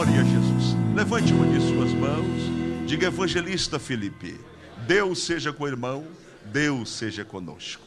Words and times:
Glória 0.00 0.22
a 0.22 0.24
Jesus. 0.24 0.74
Levante 0.96 1.30
uma 1.34 1.46
de 1.46 1.60
suas 1.60 1.92
mãos. 1.92 2.86
Diga, 2.86 3.08
evangelista 3.08 3.78
Felipe: 3.78 4.40
Deus 4.86 5.26
seja 5.26 5.52
com 5.52 5.64
o 5.64 5.68
irmão, 5.68 6.08
Deus 6.46 6.88
seja 6.88 7.22
conosco. 7.22 7.82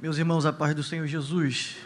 Meus 0.00 0.18
irmãos, 0.18 0.44
a 0.44 0.52
paz 0.52 0.74
do 0.74 0.82
Senhor 0.82 1.06
Jesus. 1.06 1.76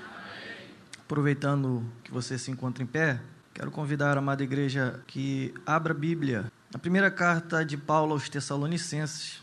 Aproveitando 1.00 1.84
que 2.02 2.10
você 2.10 2.38
se 2.38 2.50
encontra 2.50 2.82
em 2.82 2.86
pé, 2.86 3.20
quero 3.52 3.70
convidar 3.70 4.16
a 4.16 4.20
amada 4.20 4.42
igreja 4.42 5.02
que 5.06 5.52
abra 5.66 5.92
a 5.92 5.94
Bíblia. 5.94 6.50
A 6.74 6.78
primeira 6.78 7.10
carta 7.10 7.62
de 7.62 7.76
Paulo 7.76 8.14
aos 8.14 8.30
Tessalonicenses, 8.30 9.42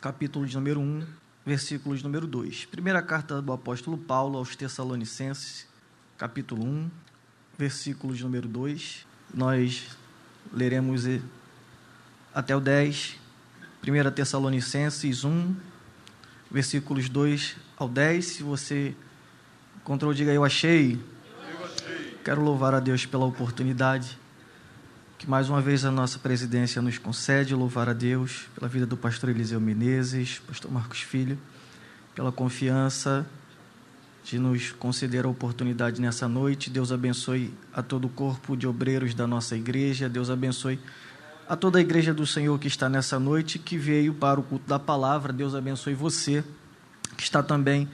capítulo 0.00 0.44
de 0.44 0.56
número 0.56 0.80
1, 0.80 1.06
versículos 1.46 2.02
número 2.02 2.26
2. 2.26 2.64
Primeira 2.64 3.00
carta 3.00 3.40
do 3.40 3.52
apóstolo 3.52 3.96
Paulo 3.96 4.36
aos 4.36 4.56
Tessalonicenses, 4.56 5.68
capítulo 6.18 6.64
1, 6.64 6.90
versículos 7.58 8.20
número 8.20 8.48
2. 8.48 9.06
Nós 9.34 9.96
leremos 10.52 11.04
até 12.34 12.54
o 12.54 12.60
10. 12.60 13.16
1 13.86 14.10
Tessalonicenses 14.10 15.24
1, 15.24 15.54
versículos 16.50 17.08
2 17.08 17.56
ao 17.76 17.88
10. 17.88 18.24
Se 18.24 18.42
você 18.42 18.94
encontrou, 19.76 20.12
diga 20.12 20.32
eu 20.32 20.44
achei. 20.44 20.94
Eu 21.58 21.64
achei. 21.64 22.18
Quero 22.24 22.42
louvar 22.42 22.74
a 22.74 22.80
Deus 22.80 23.06
pela 23.06 23.24
oportunidade 23.24 24.18
que 25.18 25.28
mais 25.28 25.48
uma 25.48 25.62
vez 25.62 25.84
a 25.84 25.90
nossa 25.90 26.18
presidência 26.18 26.82
nos 26.82 26.98
concede, 26.98 27.54
louvar 27.54 27.88
a 27.88 27.94
Deus 27.94 28.48
pela 28.54 28.68
vida 28.68 28.84
do 28.84 28.96
pastor 28.96 29.30
Eliseu 29.30 29.58
Menezes, 29.58 30.40
pastor 30.46 30.70
Marcos 30.70 31.00
Filho, 31.00 31.38
pela 32.14 32.30
confiança 32.30 33.26
de 34.26 34.40
nos 34.40 34.72
conceder 34.72 35.24
a 35.24 35.28
oportunidade 35.28 36.00
nessa 36.00 36.26
noite. 36.26 36.68
Deus 36.68 36.90
abençoe 36.90 37.54
a 37.72 37.80
todo 37.80 38.06
o 38.06 38.08
corpo 38.08 38.56
de 38.56 38.66
obreiros 38.66 39.14
da 39.14 39.24
nossa 39.24 39.54
igreja. 39.54 40.08
Deus 40.08 40.30
abençoe 40.30 40.80
a 41.48 41.54
toda 41.54 41.78
a 41.78 41.80
igreja 41.80 42.12
do 42.12 42.26
Senhor 42.26 42.58
que 42.58 42.66
está 42.66 42.88
nessa 42.88 43.20
noite, 43.20 43.56
que 43.56 43.78
veio 43.78 44.12
para 44.12 44.40
o 44.40 44.42
culto 44.42 44.68
da 44.68 44.80
palavra. 44.80 45.32
Deus 45.32 45.54
abençoe 45.54 45.94
você, 45.94 46.42
que 47.16 47.22
está 47.22 47.40
também 47.40 47.88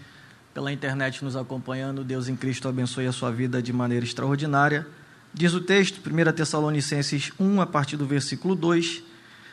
pela 0.54 0.72
internet 0.72 1.22
nos 1.22 1.36
acompanhando. 1.36 2.02
Deus 2.02 2.28
em 2.28 2.34
Cristo 2.34 2.66
abençoe 2.66 3.06
a 3.06 3.12
sua 3.12 3.30
vida 3.30 3.60
de 3.60 3.70
maneira 3.70 4.02
extraordinária. 4.02 4.86
Diz 5.34 5.52
o 5.52 5.60
texto, 5.60 6.00
1 6.00 6.32
Tessalonicenses 6.32 7.30
1, 7.38 7.60
a 7.60 7.66
partir 7.66 7.98
do 7.98 8.06
versículo 8.06 8.54
2: 8.54 9.02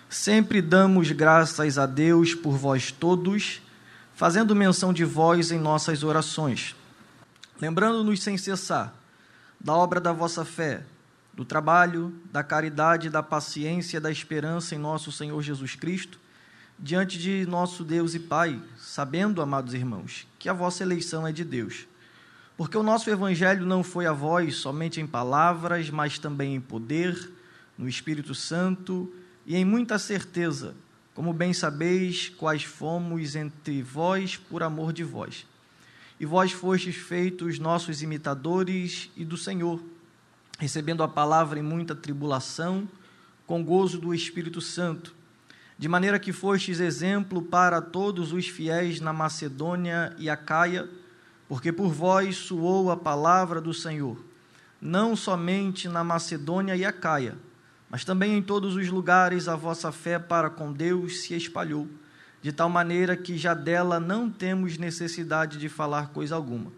Sempre 0.09 0.61
damos 0.61 1.11
graças 1.11 1.78
a 1.78 1.86
Deus 1.86 2.34
por 2.34 2.56
vós 2.56 2.89
todos 2.89 3.61
fazendo 4.20 4.53
menção 4.53 4.92
de 4.92 5.06
vós 5.06 5.50
em 5.50 5.58
nossas 5.58 6.03
orações, 6.03 6.75
lembrando-nos 7.58 8.22
sem 8.22 8.38
cessar 8.38 8.94
da 9.58 9.73
obra 9.73 10.02
da 10.02 10.11
vossa 10.11 10.44
fé, 10.44 10.84
do 11.34 11.45
trabalho, 11.45 12.14
da 12.30 12.44
caridade, 12.44 13.09
da 13.09 13.23
paciência, 13.23 14.02
da 14.02 14.11
esperança 14.11 14.76
em 14.76 14.78
nosso 14.78 15.09
Senhor 15.09 15.42
Jesus 15.42 15.73
Cristo, 15.73 16.20
diante 16.78 17.17
de 17.17 17.45
nosso 17.45 17.81
Deus 17.81 18.14
e 18.14 18.20
Pai, 18.20 18.61
sabendo, 18.78 19.42
amados 19.42 19.73
irmãos, 19.73 20.28
que 20.38 20.50
a 20.50 20.54
vossa 20.54 20.83
eleição 20.83 21.26
é 21.26 21.31
de 21.31 21.45
Deus. 21.45 21.88
Porque 22.58 22.78
o 22.78 22.83
nosso 22.83 23.09
evangelho 23.09 23.66
não 23.66 23.86
foi 23.86 24.06
a 24.06 24.11
vós 24.11 24.58
somente 24.58 25.00
em 25.00 25.08
palavras, 25.08 25.89
mas 25.89 26.20
também 26.20 26.56
em 26.56 26.59
poder, 26.59 27.31
no 27.78 27.88
Espírito 27.88 28.36
Santo 28.36 29.14
e 29.45 29.56
em 29.56 29.64
muita 29.64 29.98
certeza 29.98 30.76
como 31.20 31.34
bem 31.34 31.53
sabeis, 31.53 32.30
quais 32.30 32.64
fomos 32.64 33.36
entre 33.36 33.81
vós 33.81 34.38
por 34.38 34.64
amor 34.64 34.94
de 34.94 35.03
vós. 35.03 35.45
E 36.17 36.26
vós 36.26 36.53
fostes 36.53 36.95
feitos 36.95 37.59
nossos 37.59 38.02
imitadores 38.02 39.11
e 39.17 39.26
do 39.26 39.36
Senhor, 39.36 39.84
recebendo 40.58 41.03
a 41.03 41.09
palavra 41.09 41.59
em 41.59 41.61
muita 41.61 41.94
tribulação, 41.94 42.88
com 43.45 43.61
gozo 43.61 44.00
do 44.00 44.14
Espírito 44.14 44.61
Santo, 44.61 45.14
de 45.78 45.89
maneira 45.89 46.17
que 46.20 46.31
fostes 46.31 46.80
exemplo 46.80 47.42
para 47.42 47.81
todos 47.81 48.31
os 48.31 48.48
fiéis 48.48 49.02
na 49.02 49.11
Macedônia 49.11 50.15
e 50.17 50.30
Acaia, 50.30 50.89
porque 51.49 51.73
por 51.73 51.92
vós 51.92 52.38
soou 52.38 52.89
a 52.89 52.95
palavra 52.95 53.60
do 53.60 53.73
Senhor, 53.73 54.23
não 54.82 55.17
somente 55.17 55.89
na 55.89 56.02
Macedônia 56.02 56.77
e 56.77 56.86
Acaia, 56.86 57.36
mas 57.89 58.05
também 58.05 58.38
em 58.38 58.42
todos 58.42 58.76
os 58.76 58.88
lugares 58.89 59.48
a 59.48 59.55
vossa 59.55 59.92
fé 59.92 60.20
para 60.20 60.50
com 60.50 60.72
Deus 60.72 61.22
se 61.22 61.33
espalhou, 61.36 61.88
de 62.42 62.52
tal 62.52 62.70
maneira 62.70 63.17
que 63.17 63.38
já 63.38 63.54
dela 63.54 64.00
não 64.00 64.30
temos 64.30 64.77
necessidade 64.77 65.58
de 65.58 65.67
falar 65.67 66.10
coisa 66.10 66.36
alguma, 66.36 66.72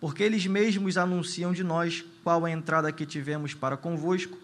porque 0.00 0.22
eles 0.22 0.46
mesmos 0.46 0.96
anunciam 0.96 1.52
de 1.52 1.64
nós 1.64 2.04
qual 2.22 2.44
a 2.44 2.50
entrada 2.50 2.92
que 2.92 3.04
tivemos 3.04 3.54
para 3.54 3.76
convosco, 3.76 4.38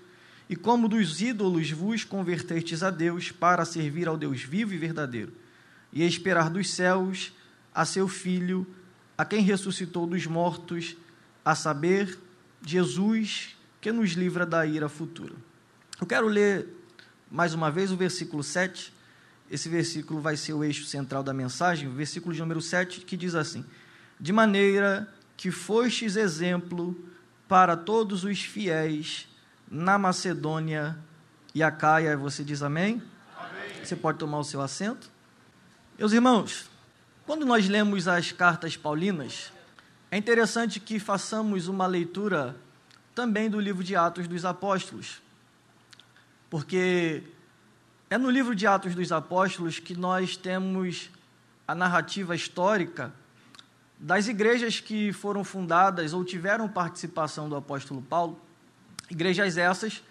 e 0.49 0.57
como 0.57 0.89
dos 0.89 1.21
ídolos 1.21 1.71
vos 1.71 2.05
convertestes 2.05 2.83
a 2.83 2.91
Deus 2.91 3.31
para 3.31 3.65
servir 3.65 4.09
ao 4.09 4.17
Deus 4.17 4.43
vivo 4.43 4.75
e 4.75 4.79
verdadeiro, 4.79 5.33
e 5.93 6.03
esperar 6.03 6.51
dos 6.51 6.71
céus 6.71 7.33
a 7.75 7.85
seu 7.85 8.09
Filho, 8.09 8.67
a 9.17 9.25
quem 9.25 9.43
ressuscitou 9.43 10.07
dos 10.07 10.27
mortos, 10.27 10.97
a 11.45 11.55
saber, 11.55 12.19
Jesus, 12.65 13.57
que 13.81 13.93
nos 13.93 14.11
livra 14.13 14.45
da 14.45 14.67
ira 14.67 14.89
futura. 14.89 15.35
Eu 16.01 16.07
quero 16.07 16.29
ler 16.29 16.69
mais 17.29 17.55
uma 17.55 17.73
vez 17.73 17.91
o 17.91 17.97
versículo 17.97 18.45
7. 18.45 18.93
Esse 19.51 19.69
versículo 19.69 20.21
vai 20.21 20.37
ser 20.37 20.53
o 20.53 20.63
eixo 20.63 20.85
central 20.85 21.25
da 21.25 21.35
mensagem, 21.35 21.89
o 21.89 21.93
versículo 21.93 22.33
de 22.33 22.41
número 22.41 22.63
7, 22.63 23.01
que 23.01 23.17
diz 23.17 23.35
assim: 23.35 23.65
De 24.21 24.33
maneira 24.33 25.13
que 25.37 25.51
fostes 25.51 26.15
exemplo 26.15 26.97
para 27.49 27.77
todos 27.77 28.23
os 28.23 28.41
fiéis 28.41 29.29
na 29.69 29.99
Macedônia 29.99 30.97
e 31.53 31.65
a 31.65 31.71
Caia. 31.71 32.17
Você 32.17 32.45
diz 32.45 32.63
amém? 32.63 33.03
amém? 33.37 33.85
Você 33.85 33.97
pode 33.97 34.19
tomar 34.19 34.39
o 34.39 34.45
seu 34.45 34.61
assento. 34.61 35.11
Meus 35.99 36.13
irmãos, 36.13 36.71
quando 37.27 37.45
nós 37.45 37.69
lemos 37.69 38.07
as 38.07 38.31
cartas 38.31 38.77
paulinas, 38.77 39.53
é 40.13 40.17
interessante 40.17 40.79
que 40.79 41.01
façamos 41.01 41.67
uma 41.67 41.89
leitura 41.89 42.55
também 43.17 43.51
do 43.51 43.59
livro 43.59 43.83
de 43.83 43.97
Atos 43.97 44.29
dos 44.29 44.45
Apóstolos 44.45 45.27
porque 46.51 47.23
é 48.11 48.17
no 48.17 48.31
livro 48.31 48.55
de 48.55 48.67
Atos 48.67 48.95
dos 48.95 49.13
Apóstolos 49.13 49.79
que 49.79 49.95
nós 49.95 50.37
temos 50.37 51.11
a 51.67 51.75
narrativa 51.75 52.35
histórica 52.35 53.13
das 53.99 54.29
igrejas 54.29 54.81
que 54.81 55.13
foram 55.13 55.45
fundadas 55.45 56.13
ou 56.15 56.25
tiveram 56.25 56.69
participação 56.69 57.49
do 57.49 57.57
apóstolo 57.57 58.01
Paulo, 58.01 58.41
igrejas 59.11 59.59
essas 59.59 60.03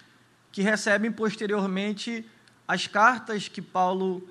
que 0.52 0.62
recebem 0.62 1.12
posteriormente 1.12 2.30
as 2.68 2.86
cartas 2.86 3.48
que 3.48 3.62
Paulo 3.62 4.28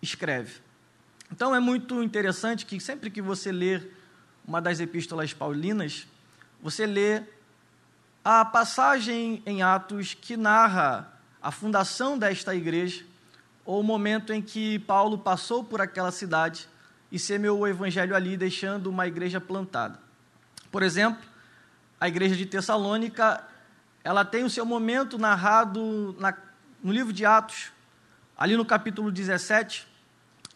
escreve. 0.00 0.60
Então 1.30 1.54
é 1.54 1.60
muito 1.60 2.02
interessante 2.02 2.64
que 2.64 2.78
sempre 2.78 3.10
que 3.10 3.20
você 3.20 3.50
ler 3.50 3.96
uma 4.46 4.60
das 4.60 4.78
epístolas 4.78 5.32
paulinas, 5.32 6.06
você 6.62 6.86
lê 6.86 7.22
a 8.24 8.44
passagem 8.44 9.42
em 9.44 9.62
Atos 9.62 10.14
que 10.14 10.36
narra 10.36 11.13
a 11.44 11.50
fundação 11.50 12.16
desta 12.18 12.54
igreja, 12.54 13.04
ou 13.66 13.80
o 13.80 13.82
momento 13.82 14.32
em 14.32 14.40
que 14.40 14.78
Paulo 14.78 15.18
passou 15.18 15.62
por 15.62 15.78
aquela 15.78 16.10
cidade 16.10 16.66
e 17.12 17.18
semeou 17.18 17.58
o 17.58 17.66
evangelho 17.68 18.16
ali, 18.16 18.34
deixando 18.34 18.86
uma 18.86 19.06
igreja 19.06 19.38
plantada. 19.38 19.98
Por 20.72 20.82
exemplo, 20.82 21.22
a 22.00 22.08
igreja 22.08 22.34
de 22.34 22.46
Tessalônica, 22.46 23.44
ela 24.02 24.24
tem 24.24 24.42
o 24.42 24.48
seu 24.48 24.64
momento 24.64 25.18
narrado 25.18 26.16
na, 26.18 26.34
no 26.82 26.90
livro 26.90 27.12
de 27.12 27.26
Atos, 27.26 27.72
ali 28.38 28.56
no 28.56 28.64
capítulo 28.64 29.12
17, 29.12 29.86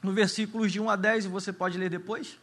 no 0.02 0.12
versículos 0.12 0.72
de 0.72 0.80
1 0.80 0.88
a 0.88 0.96
10, 0.96 1.26
e 1.26 1.28
você 1.28 1.52
pode 1.52 1.76
ler 1.76 1.90
depois. 1.90 2.38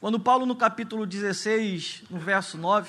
Quando 0.00 0.18
Paulo, 0.18 0.46
no 0.46 0.56
capítulo 0.56 1.04
16, 1.04 2.04
no 2.08 2.18
verso 2.18 2.56
9, 2.56 2.88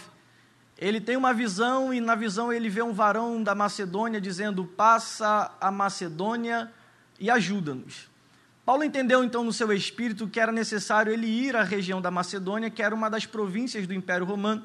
ele 0.77 1.01
tem 1.01 1.17
uma 1.17 1.33
visão 1.33 1.91
e 1.93 1.99
na 1.99 2.13
visão 2.13 2.53
ele 2.53 2.69
vê 2.69 2.83
um 2.83 2.93
varão 2.93 3.41
da 3.41 3.55
Macedônia 3.55 4.21
dizendo: 4.21 4.63
Passa 4.63 5.51
a 5.59 5.71
Macedônia 5.71 6.71
e 7.19 7.31
ajuda-nos. 7.31 8.07
Paulo 8.63 8.83
entendeu 8.83 9.23
então 9.23 9.43
no 9.43 9.53
seu 9.53 9.71
espírito 9.73 10.27
que 10.27 10.39
era 10.39 10.51
necessário 10.51 11.11
ele 11.11 11.25
ir 11.25 11.55
à 11.55 11.63
região 11.63 12.01
da 12.01 12.11
Macedônia, 12.11 12.69
que 12.69 12.83
era 12.83 12.93
uma 12.93 13.09
das 13.09 13.25
províncias 13.25 13.87
do 13.87 13.93
Império 13.93 14.25
Romano, 14.25 14.63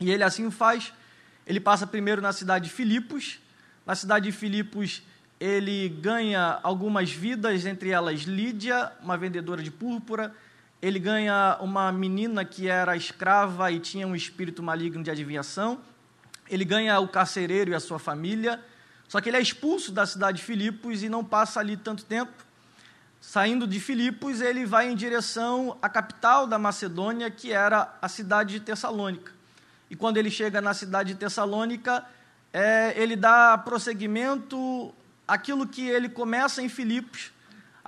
e 0.00 0.10
ele 0.10 0.22
assim 0.22 0.44
o 0.44 0.50
faz. 0.50 0.92
Ele 1.46 1.60
passa 1.60 1.86
primeiro 1.86 2.20
na 2.20 2.32
cidade 2.32 2.66
de 2.66 2.70
Filipos. 2.70 3.38
Na 3.86 3.94
cidade 3.94 4.26
de 4.26 4.32
Filipos, 4.32 5.02
ele 5.40 5.88
ganha 5.88 6.58
algumas 6.62 7.10
vidas, 7.10 7.64
entre 7.64 7.88
elas 7.88 8.20
Lídia, 8.22 8.92
uma 9.02 9.16
vendedora 9.16 9.62
de 9.62 9.70
púrpura 9.70 10.34
ele 10.80 10.98
ganha 10.98 11.58
uma 11.60 11.90
menina 11.90 12.44
que 12.44 12.68
era 12.68 12.96
escrava 12.96 13.70
e 13.72 13.80
tinha 13.80 14.06
um 14.06 14.14
espírito 14.14 14.62
maligno 14.62 15.02
de 15.02 15.10
adivinhação. 15.10 15.80
Ele 16.48 16.64
ganha 16.64 16.98
o 17.00 17.08
carcereiro 17.08 17.72
e 17.72 17.74
a 17.74 17.80
sua 17.80 17.98
família. 17.98 18.60
Só 19.08 19.20
que 19.20 19.28
ele 19.28 19.36
é 19.36 19.40
expulso 19.40 19.90
da 19.90 20.06
cidade 20.06 20.38
de 20.38 20.44
Filipos 20.44 21.02
e 21.02 21.08
não 21.08 21.24
passa 21.24 21.58
ali 21.58 21.76
tanto 21.76 22.04
tempo. 22.04 22.32
Saindo 23.20 23.66
de 23.66 23.80
Filipos, 23.80 24.40
ele 24.40 24.64
vai 24.64 24.88
em 24.88 24.94
direção 24.94 25.76
à 25.82 25.88
capital 25.88 26.46
da 26.46 26.58
Macedônia, 26.58 27.28
que 27.30 27.52
era 27.52 27.96
a 28.00 28.08
cidade 28.08 28.54
de 28.54 28.60
Tessalônica. 28.60 29.32
E 29.90 29.96
quando 29.96 30.18
ele 30.18 30.30
chega 30.30 30.60
na 30.60 30.74
cidade 30.74 31.14
de 31.14 31.18
Tessalônica, 31.18 32.04
é, 32.52 32.94
ele 32.96 33.16
dá 33.16 33.58
prosseguimento 33.58 34.94
àquilo 35.26 35.66
que 35.66 35.88
ele 35.88 36.08
começa 36.08 36.62
em 36.62 36.68
Filipos. 36.68 37.32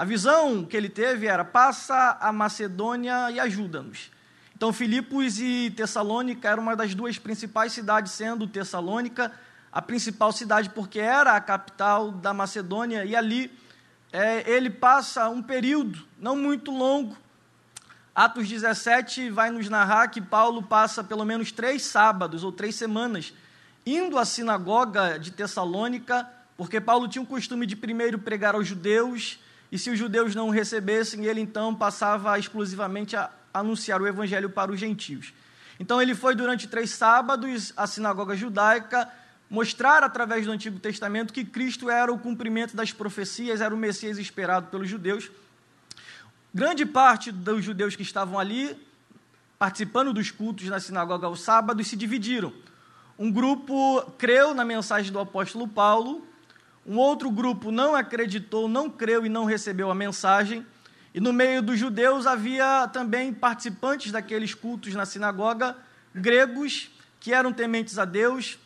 A 0.00 0.04
visão 0.06 0.64
que 0.64 0.74
ele 0.74 0.88
teve 0.88 1.26
era: 1.26 1.44
passa 1.44 2.16
a 2.22 2.32
Macedônia 2.32 3.30
e 3.30 3.38
ajuda-nos. 3.38 4.10
Então, 4.56 4.72
Filipos 4.72 5.38
e 5.38 5.70
Tessalônica 5.76 6.48
eram 6.48 6.62
uma 6.62 6.74
das 6.74 6.94
duas 6.94 7.18
principais 7.18 7.72
cidades, 7.72 8.12
sendo 8.12 8.46
Tessalônica 8.46 9.30
a 9.70 9.82
principal 9.82 10.32
cidade, 10.32 10.70
porque 10.70 11.00
era 11.00 11.36
a 11.36 11.40
capital 11.40 12.10
da 12.12 12.32
Macedônia, 12.32 13.04
e 13.04 13.14
ali 13.14 13.52
é, 14.10 14.50
ele 14.50 14.70
passa 14.70 15.28
um 15.28 15.42
período 15.42 16.02
não 16.18 16.34
muito 16.34 16.70
longo. 16.70 17.14
Atos 18.14 18.48
17 18.48 19.28
vai 19.28 19.50
nos 19.50 19.68
narrar 19.68 20.08
que 20.08 20.22
Paulo 20.22 20.62
passa 20.62 21.04
pelo 21.04 21.26
menos 21.26 21.52
três 21.52 21.82
sábados 21.82 22.42
ou 22.42 22.50
três 22.50 22.74
semanas 22.74 23.34
indo 23.84 24.16
à 24.16 24.24
sinagoga 24.24 25.18
de 25.18 25.30
Tessalônica, 25.30 26.26
porque 26.56 26.80
Paulo 26.80 27.06
tinha 27.06 27.20
o 27.20 27.26
costume 27.26 27.66
de 27.66 27.76
primeiro 27.76 28.18
pregar 28.18 28.54
aos 28.54 28.66
judeus, 28.66 29.38
e 29.70 29.78
se 29.78 29.90
os 29.90 29.98
judeus 29.98 30.34
não 30.34 30.48
o 30.48 30.50
recebessem, 30.50 31.26
ele 31.26 31.40
então 31.40 31.74
passava 31.74 32.38
exclusivamente 32.38 33.16
a 33.16 33.30
anunciar 33.52 34.00
o 34.02 34.06
evangelho 34.06 34.50
para 34.50 34.72
os 34.72 34.80
gentios. 34.80 35.32
Então 35.78 36.00
ele 36.00 36.14
foi 36.14 36.34
durante 36.34 36.68
três 36.68 36.90
sábados 36.90 37.72
à 37.76 37.86
sinagoga 37.86 38.36
judaica, 38.36 39.08
mostrar 39.48 40.02
através 40.02 40.44
do 40.44 40.52
Antigo 40.52 40.78
Testamento 40.78 41.32
que 41.32 41.44
Cristo 41.44 41.88
era 41.88 42.12
o 42.12 42.18
cumprimento 42.18 42.76
das 42.76 42.92
profecias, 42.92 43.60
era 43.60 43.74
o 43.74 43.78
Messias 43.78 44.18
esperado 44.18 44.68
pelos 44.68 44.88
judeus. 44.88 45.30
Grande 46.52 46.84
parte 46.84 47.30
dos 47.30 47.64
judeus 47.64 47.94
que 47.94 48.02
estavam 48.02 48.38
ali, 48.38 48.76
participando 49.58 50.12
dos 50.12 50.30
cultos 50.30 50.66
na 50.66 50.80
sinagoga 50.80 51.26
aos 51.26 51.42
sábados, 51.42 51.86
se 51.86 51.96
dividiram. 51.96 52.52
Um 53.18 53.30
grupo 53.30 54.02
creu 54.18 54.52
na 54.54 54.64
mensagem 54.64 55.12
do 55.12 55.18
apóstolo 55.18 55.68
Paulo, 55.68 56.26
um 56.86 56.96
outro 56.96 57.30
grupo 57.30 57.70
não 57.70 57.94
acreditou, 57.94 58.68
não 58.68 58.88
creu 58.88 59.26
e 59.26 59.28
não 59.28 59.44
recebeu 59.44 59.90
a 59.90 59.94
mensagem. 59.94 60.66
E 61.14 61.20
no 61.20 61.32
meio 61.32 61.60
dos 61.60 61.78
judeus 61.78 62.26
havia 62.26 62.88
também 62.88 63.32
participantes 63.32 64.12
daqueles 64.12 64.54
cultos 64.54 64.94
na 64.94 65.04
sinagoga, 65.04 65.76
gregos, 66.14 66.90
que 67.18 67.34
eram 67.34 67.52
tementes 67.52 67.98
a 67.98 68.04
Deus, 68.04 68.58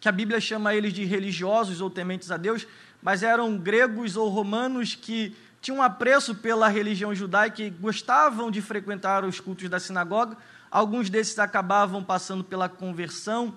que 0.00 0.08
a 0.08 0.12
Bíblia 0.12 0.40
chama 0.40 0.74
eles 0.74 0.92
de 0.92 1.04
religiosos 1.04 1.80
ou 1.80 1.90
tementes 1.90 2.30
a 2.30 2.36
Deus, 2.36 2.66
mas 3.02 3.22
eram 3.22 3.56
gregos 3.58 4.16
ou 4.16 4.28
romanos 4.28 4.94
que 4.94 5.34
tinham 5.60 5.82
apreço 5.82 6.34
pela 6.36 6.68
religião 6.68 7.14
judaica 7.14 7.62
e 7.62 7.70
gostavam 7.70 8.50
de 8.50 8.62
frequentar 8.62 9.24
os 9.24 9.40
cultos 9.40 9.68
da 9.68 9.80
sinagoga. 9.80 10.36
Alguns 10.70 11.10
desses 11.10 11.38
acabavam 11.38 12.04
passando 12.04 12.44
pela 12.44 12.68
conversão 12.68 13.56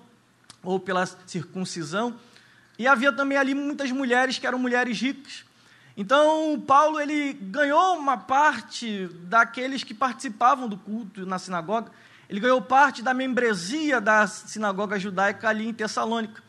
ou 0.62 0.80
pela 0.80 1.06
circuncisão. 1.26 2.14
E 2.78 2.86
havia 2.86 3.12
também 3.12 3.38
ali 3.38 3.54
muitas 3.54 3.90
mulheres 3.90 4.38
que 4.38 4.46
eram 4.46 4.58
mulheres 4.58 5.00
ricas. 5.00 5.44
Então, 5.96 6.62
Paulo 6.66 7.00
ele 7.00 7.34
ganhou 7.34 7.96
uma 7.98 8.16
parte 8.16 9.08
daqueles 9.24 9.84
que 9.84 9.92
participavam 9.92 10.68
do 10.68 10.76
culto 10.76 11.26
na 11.26 11.38
sinagoga 11.38 11.90
ele 12.32 12.40
ganhou 12.40 12.62
parte 12.62 13.02
da 13.02 13.12
membresia 13.12 14.00
da 14.00 14.26
sinagoga 14.26 14.98
judaica 14.98 15.50
ali 15.50 15.68
em 15.68 15.72
Tessalônica. 15.74 16.42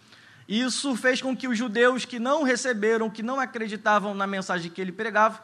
Isso 0.48 0.96
fez 0.96 1.22
com 1.22 1.36
que 1.36 1.46
os 1.46 1.58
judeus 1.58 2.06
que 2.06 2.20
não 2.20 2.44
receberam, 2.44 3.10
que 3.10 3.22
não 3.22 3.38
acreditavam 3.38 4.14
na 4.14 4.26
mensagem 4.26 4.72
que 4.72 4.80
ele 4.80 4.94
pregava, 4.94 5.44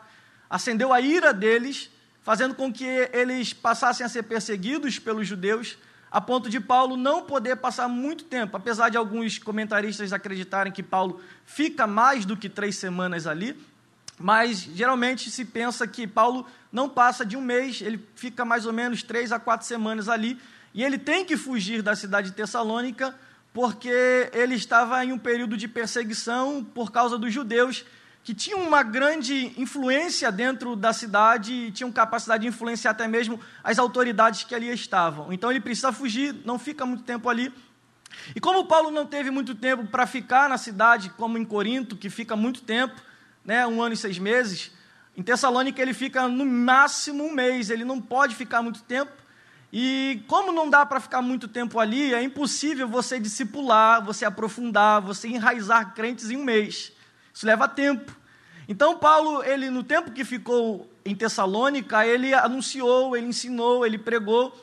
acendeu 0.49 0.93
a 0.93 1.01
ira 1.01 1.33
deles, 1.33 1.89
fazendo 2.21 2.55
com 2.55 2.71
que 2.71 2.85
eles 3.11 3.51
passassem 3.51 4.05
a 4.05 4.07
ser 4.07 4.23
perseguidos 4.23 4.97
pelos 4.97 5.27
judeus, 5.27 5.77
a 6.11 6.19
ponto 6.19 6.49
de 6.49 6.59
Paulo 6.59 6.97
não 6.97 7.23
poder 7.23 7.55
passar 7.57 7.87
muito 7.87 8.23
tempo, 8.23 8.57
apesar 8.57 8.89
de 8.89 8.97
alguns 8.97 9.37
comentaristas 9.37 10.11
acreditarem 10.11 10.73
que 10.73 10.81
Paulo 10.81 11.21
fica 11.45 11.85
mais 11.85 12.25
do 12.25 12.35
que 12.35 12.49
três 12.49 12.77
semanas 12.77 13.27
ali, 13.27 13.55
mas 14.17 14.59
geralmente 14.59 15.29
se 15.29 15.45
pensa 15.45 15.87
que 15.87 16.07
Paulo 16.07 16.45
não 16.71 16.89
passa 16.89 17.25
de 17.25 17.37
um 17.37 17.41
mês, 17.41 17.81
ele 17.81 18.03
fica 18.15 18.43
mais 18.43 18.65
ou 18.65 18.73
menos 18.73 19.03
três 19.03 19.31
a 19.31 19.39
quatro 19.39 19.65
semanas 19.65 20.09
ali, 20.09 20.39
e 20.73 20.83
ele 20.83 20.97
tem 20.97 21.23
que 21.23 21.37
fugir 21.37 21.81
da 21.81 21.95
cidade 21.95 22.29
de 22.29 22.35
Tessalônica, 22.35 23.15
porque 23.53 24.29
ele 24.33 24.55
estava 24.55 25.03
em 25.03 25.11
um 25.11 25.17
período 25.17 25.57
de 25.57 25.67
perseguição 25.67 26.63
por 26.63 26.91
causa 26.91 27.17
dos 27.17 27.33
judeus, 27.33 27.85
que 28.23 28.33
tinham 28.33 28.61
uma 28.61 28.83
grande 28.83 29.53
influência 29.57 30.31
dentro 30.31 30.75
da 30.75 30.93
cidade 30.93 31.53
e 31.53 31.71
tinham 31.71 31.91
capacidade 31.91 32.43
de 32.43 32.49
influenciar 32.49 32.91
até 32.91 33.07
mesmo 33.07 33.39
as 33.63 33.79
autoridades 33.79 34.43
que 34.43 34.53
ali 34.53 34.69
estavam. 34.69 35.31
Então 35.33 35.49
ele 35.49 35.59
precisa 35.59 35.91
fugir, 35.91 36.35
não 36.45 36.59
fica 36.59 36.85
muito 36.85 37.03
tempo 37.03 37.29
ali. 37.29 37.53
E 38.35 38.39
como 38.39 38.65
Paulo 38.65 38.91
não 38.91 39.05
teve 39.05 39.31
muito 39.31 39.55
tempo 39.55 39.85
para 39.87 40.05
ficar 40.05 40.49
na 40.49 40.57
cidade, 40.57 41.09
como 41.11 41.37
em 41.37 41.45
Corinto, 41.45 41.95
que 41.95 42.09
fica 42.09 42.35
muito 42.35 42.61
tempo, 42.61 43.01
né, 43.43 43.65
um 43.65 43.81
ano 43.81 43.93
e 43.93 43.97
seis 43.97 44.19
meses. 44.19 44.71
Em 45.15 45.23
Tessalônica 45.23 45.81
ele 45.81 45.93
fica 45.93 46.27
no 46.27 46.45
máximo 46.45 47.23
um 47.23 47.33
mês, 47.33 47.69
ele 47.69 47.83
não 47.83 47.99
pode 47.99 48.35
ficar 48.35 48.61
muito 48.61 48.81
tempo. 48.83 49.11
E 49.71 50.23
como 50.27 50.51
não 50.51 50.69
dá 50.69 50.85
para 50.85 50.99
ficar 50.99 51.21
muito 51.21 51.47
tempo 51.47 51.79
ali, 51.79 52.13
é 52.13 52.21
impossível 52.21 52.87
você 52.87 53.19
discipular, 53.19 54.03
você 54.03 54.25
aprofundar, 54.25 55.01
você 55.01 55.27
enraizar 55.27 55.93
crentes 55.93 56.29
em 56.29 56.37
um 56.37 56.43
mês. 56.43 56.91
Isso 57.33 57.45
leva 57.45 57.67
tempo. 57.67 58.15
Então 58.67 58.97
Paulo, 58.97 59.43
ele 59.43 59.69
no 59.69 59.83
tempo 59.83 60.11
que 60.11 60.23
ficou 60.23 60.89
em 61.03 61.15
Tessalônica, 61.15 62.05
ele 62.05 62.33
anunciou, 62.33 63.15
ele 63.17 63.27
ensinou, 63.27 63.85
ele 63.85 63.97
pregou, 63.97 64.53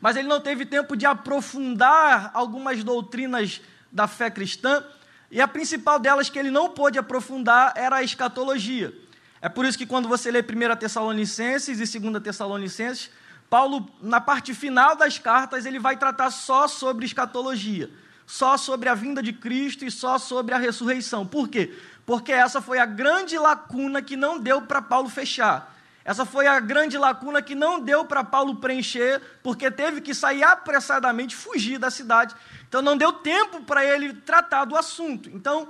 mas 0.00 0.16
ele 0.16 0.28
não 0.28 0.40
teve 0.40 0.64
tempo 0.64 0.96
de 0.96 1.06
aprofundar 1.06 2.30
algumas 2.34 2.84
doutrinas 2.84 3.60
da 3.90 4.06
fé 4.06 4.30
cristã 4.30 4.84
e 5.30 5.40
a 5.40 5.48
principal 5.48 5.98
delas 5.98 6.28
que 6.28 6.38
ele 6.38 6.50
não 6.50 6.70
pôde 6.70 6.98
aprofundar 6.98 7.72
era 7.74 7.96
a 7.96 8.02
escatologia. 8.02 8.94
É 9.40 9.48
por 9.48 9.64
isso 9.64 9.76
que 9.76 9.86
quando 9.86 10.08
você 10.08 10.30
lê 10.30 10.40
1 10.40 10.76
Tessalonicenses 10.76 11.80
e 11.80 11.98
2 11.98 12.22
Tessalonicenses, 12.22 13.10
Paulo, 13.50 13.90
na 14.00 14.20
parte 14.20 14.54
final 14.54 14.94
das 14.94 15.18
cartas, 15.18 15.66
ele 15.66 15.78
vai 15.78 15.96
tratar 15.96 16.30
só 16.30 16.68
sobre 16.68 17.04
escatologia, 17.06 17.90
só 18.26 18.56
sobre 18.56 18.88
a 18.88 18.94
vinda 18.94 19.22
de 19.22 19.32
Cristo 19.32 19.84
e 19.84 19.90
só 19.90 20.16
sobre 20.16 20.54
a 20.54 20.58
ressurreição. 20.58 21.26
Por 21.26 21.48
quê? 21.48 21.76
Porque 22.04 22.32
essa 22.32 22.60
foi 22.60 22.78
a 22.78 22.86
grande 22.86 23.38
lacuna 23.38 24.02
que 24.02 24.16
não 24.16 24.38
deu 24.38 24.62
para 24.62 24.82
Paulo 24.82 25.08
fechar. 25.08 25.72
Essa 26.04 26.24
foi 26.24 26.48
a 26.48 26.58
grande 26.58 26.98
lacuna 26.98 27.40
que 27.40 27.54
não 27.54 27.78
deu 27.78 28.04
para 28.04 28.24
Paulo 28.24 28.56
preencher, 28.56 29.22
porque 29.42 29.70
teve 29.70 30.00
que 30.00 30.12
sair 30.12 30.42
apressadamente, 30.42 31.36
fugir 31.36 31.78
da 31.78 31.90
cidade 31.90 32.34
então 32.72 32.80
não 32.80 32.96
deu 32.96 33.12
tempo 33.12 33.60
para 33.64 33.84
ele 33.84 34.14
tratar 34.14 34.64
do 34.64 34.74
assunto. 34.74 35.28
Então, 35.28 35.68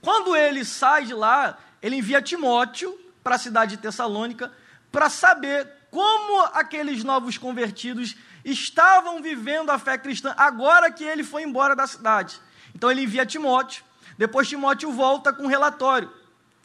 quando 0.00 0.36
ele 0.36 0.64
sai 0.64 1.04
de 1.04 1.12
lá, 1.12 1.58
ele 1.82 1.96
envia 1.96 2.22
Timóteo 2.22 2.96
para 3.24 3.34
a 3.34 3.38
cidade 3.38 3.74
de 3.74 3.82
Tessalônica 3.82 4.52
para 4.92 5.10
saber 5.10 5.68
como 5.90 6.44
aqueles 6.54 7.02
novos 7.02 7.36
convertidos 7.36 8.14
estavam 8.44 9.20
vivendo 9.20 9.70
a 9.70 9.80
fé 9.80 9.98
cristã 9.98 10.32
agora 10.36 10.92
que 10.92 11.02
ele 11.02 11.24
foi 11.24 11.42
embora 11.42 11.74
da 11.74 11.88
cidade. 11.88 12.40
Então 12.72 12.88
ele 12.88 13.02
envia 13.02 13.26
Timóteo, 13.26 13.82
depois 14.18 14.48
Timóteo 14.48 14.92
volta 14.92 15.32
com 15.32 15.44
um 15.44 15.48
relatório. 15.48 16.12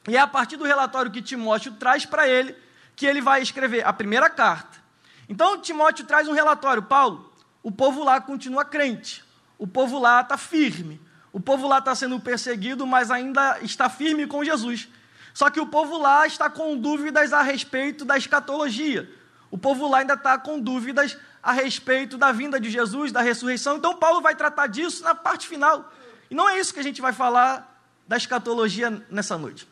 E 0.08 0.18
é 0.18 0.20
a 0.20 0.28
partir 0.28 0.58
do 0.58 0.66
relatório 0.66 1.12
que 1.12 1.22
Timóteo 1.22 1.72
traz 1.74 2.06
para 2.06 2.28
ele 2.28 2.54
que 2.96 3.06
ele 3.06 3.22
vai 3.22 3.42
escrever 3.42 3.86
a 3.88 3.94
primeira 3.94 4.30
carta. 4.30 4.84
Então 5.30 5.62
Timóteo 5.62 6.06
traz 6.06 6.28
um 6.28 6.34
relatório, 6.34 6.84
Paulo, 6.84 7.32
o 7.62 7.72
povo 7.72 8.04
lá 8.04 8.20
continua 8.20 8.66
crente 8.66 9.24
o 9.64 9.68
povo 9.68 9.98
lá 9.98 10.20
está 10.20 10.38
firme. 10.38 11.00
O 11.32 11.40
povo 11.40 11.70
lá 11.70 11.80
está 11.80 11.96
sendo 11.96 12.20
perseguido, 12.20 12.86
mas 12.86 13.10
ainda 13.10 13.60
está 13.62 13.90
firme 13.90 14.28
com 14.28 14.44
Jesus. 14.44 14.90
Só 15.34 15.50
que 15.50 15.60
o 15.60 15.66
povo 15.66 15.98
lá 15.98 16.28
está 16.28 16.50
com 16.50 16.78
dúvidas 16.78 17.32
a 17.32 17.42
respeito 17.42 18.04
da 18.04 18.18
escatologia. 18.18 19.10
O 19.50 19.58
povo 19.58 19.88
lá 19.88 20.00
ainda 20.00 20.16
está 20.16 20.38
com 20.38 20.60
dúvidas 20.60 21.18
a 21.42 21.54
respeito 21.54 22.18
da 22.18 22.34
vinda 22.34 22.60
de 22.60 22.70
Jesus, 22.70 23.14
da 23.14 23.22
ressurreição. 23.22 23.78
Então, 23.78 23.96
Paulo 23.96 24.20
vai 24.20 24.36
tratar 24.36 24.68
disso 24.68 25.02
na 25.02 25.16
parte 25.16 25.48
final. 25.48 25.90
E 26.34 26.36
não 26.36 26.50
é 26.50 26.60
isso 26.60 26.74
que 26.74 26.80
a 26.80 26.84
gente 26.84 27.00
vai 27.00 27.14
falar 27.14 27.80
da 28.08 28.18
escatologia 28.18 28.90
nessa 29.08 29.38
noite. 29.38 29.68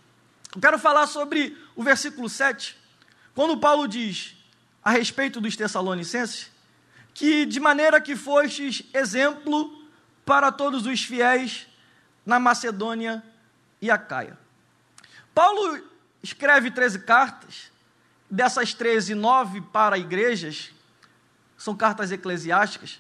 Eu 0.53 0.62
quero 0.62 0.77
falar 0.77 1.08
sobre 1.08 1.58
o 1.75 1.82
versículo 1.82 2.30
7, 2.30 2.77
quando 3.34 3.58
Paulo 3.58 3.88
diz 3.88 4.36
a 4.84 4.91
respeito 4.91 5.41
dos 5.41 5.56
Tessalonicenses, 5.56 6.51
que 7.15 7.48
de 7.48 7.60
maneira 7.60 8.00
que 8.00 8.15
fostes 8.15 8.84
exemplo 8.94 9.84
para 10.24 10.51
todos 10.51 10.86
os 10.86 11.01
fiéis 11.01 11.65
na 12.24 12.39
Macedônia 12.39 13.24
e 13.82 13.89
Acaia. 13.89 14.38
Paulo 15.34 15.82
escreve 16.22 16.70
13 16.70 17.00
cartas, 17.00 17.72
dessas 18.30 18.72
13, 18.72 19.15
nove 19.15 19.62
para 19.62 19.98
igrejas, 19.98 20.72
são 21.58 21.75
cartas 21.75 22.12
eclesiásticas, 22.12 23.00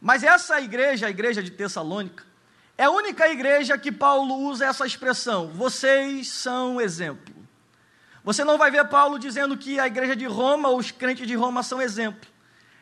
mas 0.00 0.22
essa 0.22 0.60
igreja, 0.60 1.08
a 1.08 1.10
igreja 1.10 1.42
de 1.42 1.50
Tessalônica, 1.50 2.30
é 2.76 2.84
a 2.84 2.90
única 2.90 3.28
igreja 3.28 3.76
que 3.78 3.92
Paulo 3.92 4.34
usa 4.34 4.66
essa 4.66 4.86
expressão: 4.86 5.48
vocês 5.48 6.28
são 6.30 6.80
exemplo. 6.80 7.34
Você 8.24 8.44
não 8.44 8.56
vai 8.56 8.70
ver 8.70 8.86
Paulo 8.88 9.18
dizendo 9.18 9.56
que 9.56 9.80
a 9.80 9.86
igreja 9.86 10.14
de 10.14 10.26
Roma, 10.26 10.70
os 10.70 10.90
crentes 10.90 11.26
de 11.26 11.34
Roma 11.34 11.62
são 11.62 11.82
exemplo. 11.82 12.30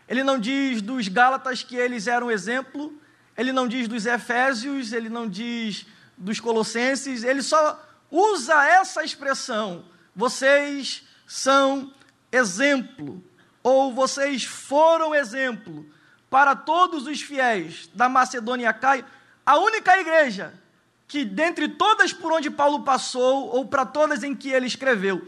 Ele 0.06 0.22
não 0.22 0.38
diz 0.38 0.82
dos 0.82 1.08
Gálatas 1.08 1.62
que 1.62 1.76
eles 1.76 2.06
eram 2.06 2.30
exemplo, 2.30 2.92
ele 3.36 3.52
não 3.52 3.66
diz 3.66 3.88
dos 3.88 4.06
Efésios, 4.06 4.92
ele 4.92 5.08
não 5.08 5.28
diz 5.28 5.86
dos 6.16 6.40
Colossenses, 6.40 7.24
ele 7.24 7.42
só 7.42 7.80
usa 8.10 8.64
essa 8.66 9.02
expressão: 9.02 9.84
vocês 10.14 11.04
são 11.26 11.92
exemplo, 12.30 13.24
ou 13.62 13.92
vocês 13.94 14.44
foram 14.44 15.14
exemplo 15.14 15.86
para 16.28 16.54
todos 16.54 17.06
os 17.06 17.20
fiéis 17.22 17.88
da 17.94 18.08
Macedônia 18.08 18.72
Caia, 18.72 19.04
a 19.44 19.58
única 19.58 19.98
igreja 19.98 20.54
que, 21.06 21.24
dentre 21.24 21.68
todas 21.68 22.12
por 22.12 22.32
onde 22.32 22.50
Paulo 22.50 22.82
passou, 22.82 23.48
ou 23.48 23.66
para 23.66 23.84
todas 23.84 24.22
em 24.22 24.34
que 24.34 24.50
ele 24.50 24.66
escreveu, 24.66 25.26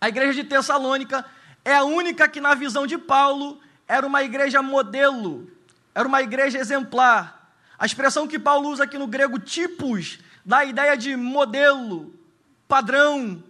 a 0.00 0.08
igreja 0.08 0.34
de 0.34 0.44
Tessalônica 0.44 1.24
é 1.64 1.74
a 1.74 1.84
única 1.84 2.28
que, 2.28 2.40
na 2.40 2.54
visão 2.54 2.86
de 2.86 2.98
Paulo, 2.98 3.60
era 3.86 4.06
uma 4.06 4.22
igreja 4.22 4.62
modelo, 4.62 5.50
era 5.94 6.06
uma 6.06 6.22
igreja 6.22 6.58
exemplar. 6.58 7.52
A 7.78 7.86
expressão 7.86 8.26
que 8.26 8.38
Paulo 8.38 8.70
usa 8.70 8.84
aqui 8.84 8.98
no 8.98 9.06
grego, 9.06 9.38
tipos, 9.38 10.18
dá 10.44 10.58
a 10.58 10.64
ideia 10.64 10.96
de 10.96 11.16
modelo, 11.16 12.14
padrão, 12.68 13.42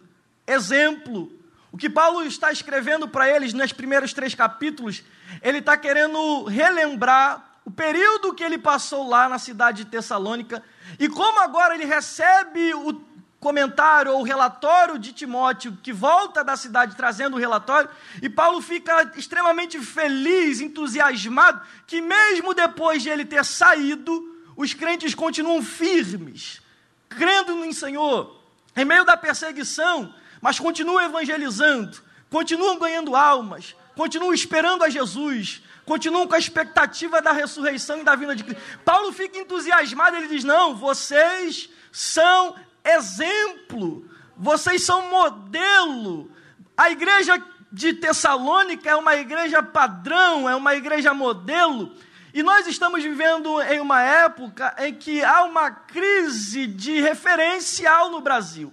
exemplo. 0.47 1.33
O 1.71 1.76
que 1.76 1.91
Paulo 1.91 2.23
está 2.25 2.53
escrevendo 2.53 3.09
para 3.09 3.29
eles 3.29 3.53
nos 3.53 3.73
primeiros 3.73 4.12
três 4.12 4.35
capítulos, 4.35 5.03
ele 5.43 5.59
está 5.59 5.76
querendo 5.76 6.45
relembrar 6.45 7.53
o 7.64 7.71
período 7.71 8.35
que 8.35 8.44
ele 8.44 8.59
passou 8.59 9.09
lá 9.09 9.28
na 9.28 9.38
cidade 9.38 9.85
de 9.85 9.90
Tessalônica 9.90 10.62
e 10.99 11.09
como 11.09 11.40
agora 11.40 11.75
ele 11.75 11.87
recebe 11.87 12.75
o 12.75 13.00
comentário 13.40 14.12
ou 14.12 14.23
relatório 14.23 14.99
de 14.99 15.12
Timóteo, 15.12 15.76
que 15.83 15.92
volta 15.92 16.42
da 16.42 16.56
cidade 16.56 16.97
trazendo 16.97 17.37
o 17.37 17.38
relatório, 17.38 17.90
e 18.23 18.28
Paulo 18.30 18.62
fica 18.62 19.12
extremamente 19.16 19.78
feliz, 19.80 20.62
entusiasmado, 20.62 21.61
que 21.87 22.00
mesmo 22.00 22.54
depois 22.54 23.02
de 23.02 23.11
ele 23.11 23.23
ter 23.23 23.44
saído, 23.44 24.35
os 24.56 24.73
crentes 24.73 25.14
continuam 25.14 25.62
firmes, 25.62 26.62
crendo 27.06 27.54
no 27.54 27.71
Senhor, 27.75 28.40
em 28.75 28.85
meio 28.85 29.04
da 29.04 29.14
perseguição, 29.14 30.14
mas 30.40 30.59
continuam 30.59 31.02
evangelizando, 31.02 31.99
continuam 32.30 32.78
ganhando 32.78 33.14
almas, 33.14 33.76
continuam 33.94 34.33
esperando 34.33 34.85
a 34.85 34.88
Jesus, 34.88 35.62
continuam 35.85 36.26
com 36.26 36.35
a 36.35 36.38
expectativa 36.38 37.21
da 37.21 37.33
ressurreição 37.33 38.00
e 38.00 38.05
da 38.05 38.14
vinda 38.17 38.35
de 38.35 38.45
Cristo. 38.45 38.62
Paulo 38.85 39.12
fica 39.12 39.38
entusiasmado, 39.38 40.17
ele 40.17 40.29
diz: 40.29 40.45
Não, 40.45 40.75
vocês 40.75 41.69
são 41.93 42.57
exemplo, 42.85 44.09
vocês 44.37 44.85
são 44.85 45.09
modelo. 45.09 46.31
A 46.76 46.91
igreja 46.91 47.43
de 47.71 47.93
Tessalônica 47.93 48.88
é 48.88 48.97
uma 48.97 49.17
igreja 49.17 49.62
padrão, 49.62 50.49
é 50.49 50.55
uma 50.55 50.75
igreja 50.75 51.12
modelo. 51.12 51.93
E 52.33 52.43
nós 52.43 52.67
estamos 52.67 53.03
vivendo 53.03 53.62
em 53.62 53.81
uma 53.81 54.03
época 54.03 54.75
em 54.79 54.93
que 54.93 55.23
há 55.23 55.45
uma 55.45 55.71
crise 55.71 56.67
de 56.67 57.00
referencial 57.00 58.11
no 58.11 58.21
Brasil. 58.21 58.73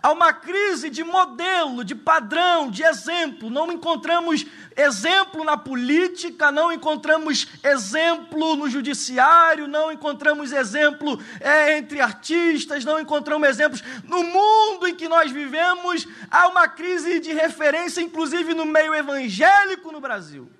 Há 0.00 0.12
uma 0.12 0.32
crise 0.32 0.88
de 0.88 1.02
modelo, 1.02 1.84
de 1.84 1.94
padrão, 1.94 2.70
de 2.70 2.82
exemplo. 2.82 3.50
Não 3.50 3.70
encontramos 3.72 4.46
exemplo 4.76 5.44
na 5.44 5.56
política, 5.56 6.52
não 6.52 6.72
encontramos 6.72 7.48
exemplo 7.62 8.54
no 8.56 8.70
judiciário, 8.70 9.66
não 9.66 9.90
encontramos 9.90 10.52
exemplo 10.52 11.20
é, 11.40 11.76
entre 11.76 12.00
artistas, 12.00 12.84
não 12.84 13.00
encontramos 13.00 13.48
exemplos. 13.48 13.82
No 14.04 14.22
mundo 14.22 14.86
em 14.86 14.94
que 14.94 15.08
nós 15.08 15.30
vivemos, 15.30 16.06
há 16.30 16.46
uma 16.48 16.68
crise 16.68 17.18
de 17.20 17.32
referência, 17.32 18.00
inclusive 18.00 18.54
no 18.54 18.64
meio 18.64 18.94
evangélico 18.94 19.90
no 19.90 20.00
Brasil. 20.00 20.50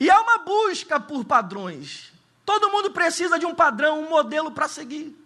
E 0.00 0.08
há 0.08 0.20
uma 0.20 0.38
busca 0.38 1.00
por 1.00 1.24
padrões. 1.24 2.12
Todo 2.44 2.70
mundo 2.70 2.90
precisa 2.90 3.38
de 3.38 3.44
um 3.44 3.54
padrão, 3.54 4.00
um 4.00 4.08
modelo 4.08 4.50
para 4.50 4.68
seguir. 4.68 5.17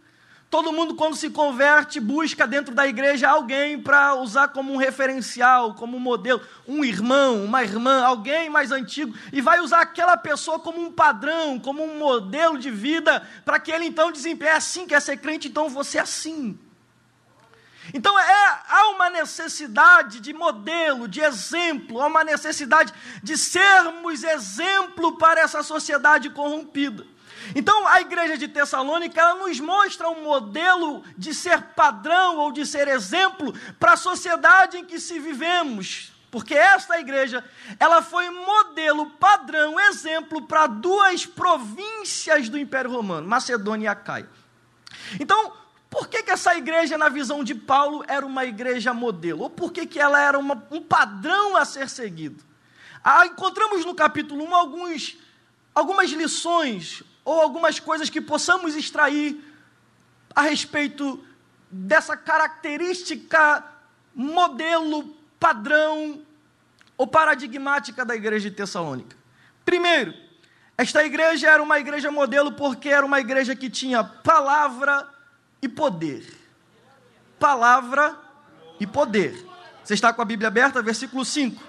Todo 0.52 0.70
mundo, 0.70 0.94
quando 0.94 1.16
se 1.16 1.30
converte, 1.30 1.98
busca 1.98 2.46
dentro 2.46 2.74
da 2.74 2.86
igreja 2.86 3.26
alguém 3.26 3.80
para 3.80 4.14
usar 4.16 4.48
como 4.48 4.70
um 4.70 4.76
referencial, 4.76 5.72
como 5.72 5.96
um 5.96 5.98
modelo, 5.98 6.42
um 6.68 6.84
irmão, 6.84 7.42
uma 7.42 7.62
irmã, 7.62 8.04
alguém 8.04 8.50
mais 8.50 8.70
antigo, 8.70 9.16
e 9.32 9.40
vai 9.40 9.60
usar 9.60 9.80
aquela 9.80 10.14
pessoa 10.14 10.58
como 10.58 10.78
um 10.78 10.92
padrão, 10.92 11.58
como 11.58 11.82
um 11.82 11.96
modelo 11.96 12.58
de 12.58 12.70
vida, 12.70 13.26
para 13.46 13.58
que 13.58 13.72
ele 13.72 13.86
então 13.86 14.12
desempenhe. 14.12 14.50
É 14.50 14.56
assim, 14.56 14.86
quer 14.86 15.00
ser 15.00 15.16
crente, 15.16 15.48
então 15.48 15.70
você 15.70 15.96
é 15.96 16.02
assim. 16.02 16.58
Então 17.94 18.18
é, 18.20 18.62
há 18.68 18.90
uma 18.90 19.08
necessidade 19.08 20.20
de 20.20 20.34
modelo, 20.34 21.08
de 21.08 21.22
exemplo, 21.22 21.98
há 22.02 22.06
uma 22.06 22.22
necessidade 22.22 22.92
de 23.22 23.38
sermos 23.38 24.22
exemplo 24.22 25.16
para 25.16 25.40
essa 25.40 25.62
sociedade 25.62 26.28
corrompida. 26.28 27.06
Então, 27.54 27.86
a 27.86 28.00
igreja 28.00 28.36
de 28.36 28.48
Tessalônica, 28.48 29.20
ela 29.20 29.34
nos 29.34 29.58
mostra 29.60 30.08
um 30.08 30.22
modelo 30.22 31.02
de 31.16 31.34
ser 31.34 31.60
padrão 31.74 32.38
ou 32.38 32.52
de 32.52 32.64
ser 32.64 32.88
exemplo 32.88 33.52
para 33.78 33.92
a 33.92 33.96
sociedade 33.96 34.78
em 34.78 34.84
que 34.84 34.98
se 34.98 35.18
vivemos. 35.18 36.12
Porque 36.30 36.54
esta 36.54 36.98
igreja, 36.98 37.44
ela 37.78 38.00
foi 38.00 38.30
modelo, 38.30 39.10
padrão, 39.10 39.78
exemplo 39.78 40.46
para 40.46 40.66
duas 40.66 41.26
províncias 41.26 42.48
do 42.48 42.58
Império 42.58 42.90
Romano, 42.90 43.28
Macedônia 43.28 43.84
e 43.84 43.88
Acaia. 43.88 44.28
Então, 45.20 45.52
por 45.90 46.08
que, 46.08 46.22
que 46.22 46.30
essa 46.30 46.56
igreja, 46.56 46.96
na 46.96 47.10
visão 47.10 47.44
de 47.44 47.54
Paulo, 47.54 48.02
era 48.08 48.24
uma 48.24 48.46
igreja 48.46 48.94
modelo? 48.94 49.42
Ou 49.42 49.50
por 49.50 49.72
que, 49.72 49.86
que 49.86 50.00
ela 50.00 50.18
era 50.18 50.38
uma, 50.38 50.66
um 50.70 50.80
padrão 50.80 51.54
a 51.54 51.66
ser 51.66 51.86
seguido? 51.86 52.42
Ah, 53.04 53.26
encontramos 53.26 53.84
no 53.84 53.94
capítulo 53.94 54.42
1 54.44 54.54
alguns, 54.54 55.18
algumas 55.74 56.08
lições 56.10 57.02
ou 57.24 57.40
algumas 57.40 57.78
coisas 57.78 58.10
que 58.10 58.20
possamos 58.20 58.74
extrair 58.74 59.42
a 60.34 60.42
respeito 60.42 61.24
dessa 61.70 62.16
característica, 62.16 63.64
modelo, 64.14 65.14
padrão 65.38 66.22
ou 66.96 67.06
paradigmática 67.06 68.04
da 68.04 68.14
igreja 68.14 68.50
de 68.50 68.56
Tessalônica. 68.56 69.16
Primeiro, 69.64 70.14
esta 70.76 71.04
igreja 71.04 71.50
era 71.50 71.62
uma 71.62 71.78
igreja 71.78 72.10
modelo 72.10 72.52
porque 72.52 72.88
era 72.88 73.04
uma 73.04 73.20
igreja 73.20 73.54
que 73.54 73.70
tinha 73.70 74.02
palavra 74.02 75.08
e 75.60 75.68
poder. 75.68 76.26
Palavra 77.38 78.16
e 78.80 78.86
poder. 78.86 79.46
Você 79.84 79.94
está 79.94 80.12
com 80.12 80.22
a 80.22 80.24
Bíblia 80.24 80.48
aberta? 80.48 80.82
Versículo 80.82 81.24
5. 81.24 81.62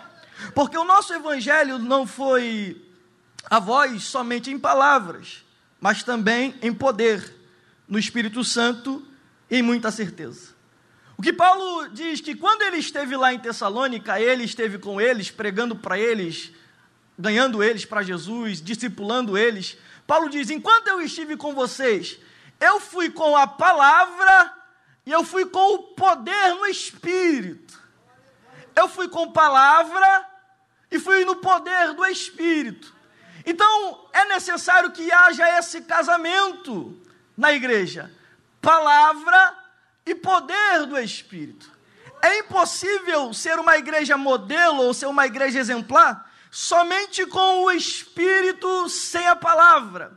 Porque 0.53 0.77
o 0.77 0.83
nosso 0.83 1.13
evangelho 1.13 1.77
não 1.77 2.05
foi 2.05 2.81
a 3.53 3.60
voz 3.60 4.05
somente 4.05 4.50
em 4.50 4.57
palavras, 4.57 5.45
mas 5.79 6.01
também 6.01 6.55
em 6.60 6.74
poder, 6.74 7.36
no 7.88 8.00
Espírito 8.00 8.43
Santo 8.43 9.05
e 9.48 9.57
em 9.57 9.62
muita 9.62 9.91
certeza. 9.91 10.55
O 11.15 11.22
que 11.22 11.31
Paulo 11.31 11.88
diz 11.89 12.19
que 12.19 12.33
quando 12.33 12.63
ele 12.63 12.77
esteve 12.77 13.15
lá 13.15 13.31
em 13.31 13.38
Tessalônica, 13.38 14.19
ele 14.19 14.43
esteve 14.43 14.79
com 14.79 15.00
eles, 15.00 15.29
pregando 15.29 15.75
para 15.75 16.00
eles, 16.00 16.51
ganhando 17.15 17.62
eles 17.62 17.86
para 17.86 18.01
Jesus, 18.01 18.60
discipulando 18.60 19.38
eles. 19.38 19.77
Paulo 20.07 20.31
diz: 20.31 20.50
enquanto 20.50 20.88
eu 20.88 21.00
estive 21.00 21.38
com 21.38 21.53
vocês, 21.53 22.17
eu 22.60 22.79
fui 22.79 23.12
com 23.12 23.38
a 23.38 23.45
palavra 23.45 24.51
e 25.05 25.12
eu 25.12 25.24
fui 25.24 25.45
com 25.45 25.75
o 25.75 25.83
poder 25.93 26.55
no 26.55 26.65
Espírito. 26.65 27.79
Eu 28.75 28.89
fui 28.89 29.07
com 29.07 29.31
palavra 29.31 30.27
e 30.89 30.98
fui 30.98 31.24
no 31.24 31.36
poder 31.36 31.93
do 31.93 32.03
Espírito. 32.03 32.92
Então, 33.45 34.07
é 34.13 34.25
necessário 34.25 34.91
que 34.91 35.12
haja 35.12 35.57
esse 35.59 35.81
casamento 35.81 36.97
na 37.38 37.51
igreja: 37.53 38.12
palavra 38.62 39.57
e 40.05 40.15
poder 40.15 40.85
do 40.85 40.97
Espírito. 41.00 41.71
É 42.21 42.39
impossível 42.39 43.33
ser 43.33 43.59
uma 43.59 43.77
igreja 43.77 44.17
modelo 44.17 44.83
ou 44.83 44.93
ser 44.93 45.07
uma 45.07 45.25
igreja 45.25 45.59
exemplar 45.59 46.31
somente 46.50 47.25
com 47.25 47.63
o 47.63 47.71
Espírito 47.71 48.88
sem 48.88 49.27
a 49.27 49.35
palavra. 49.35 50.13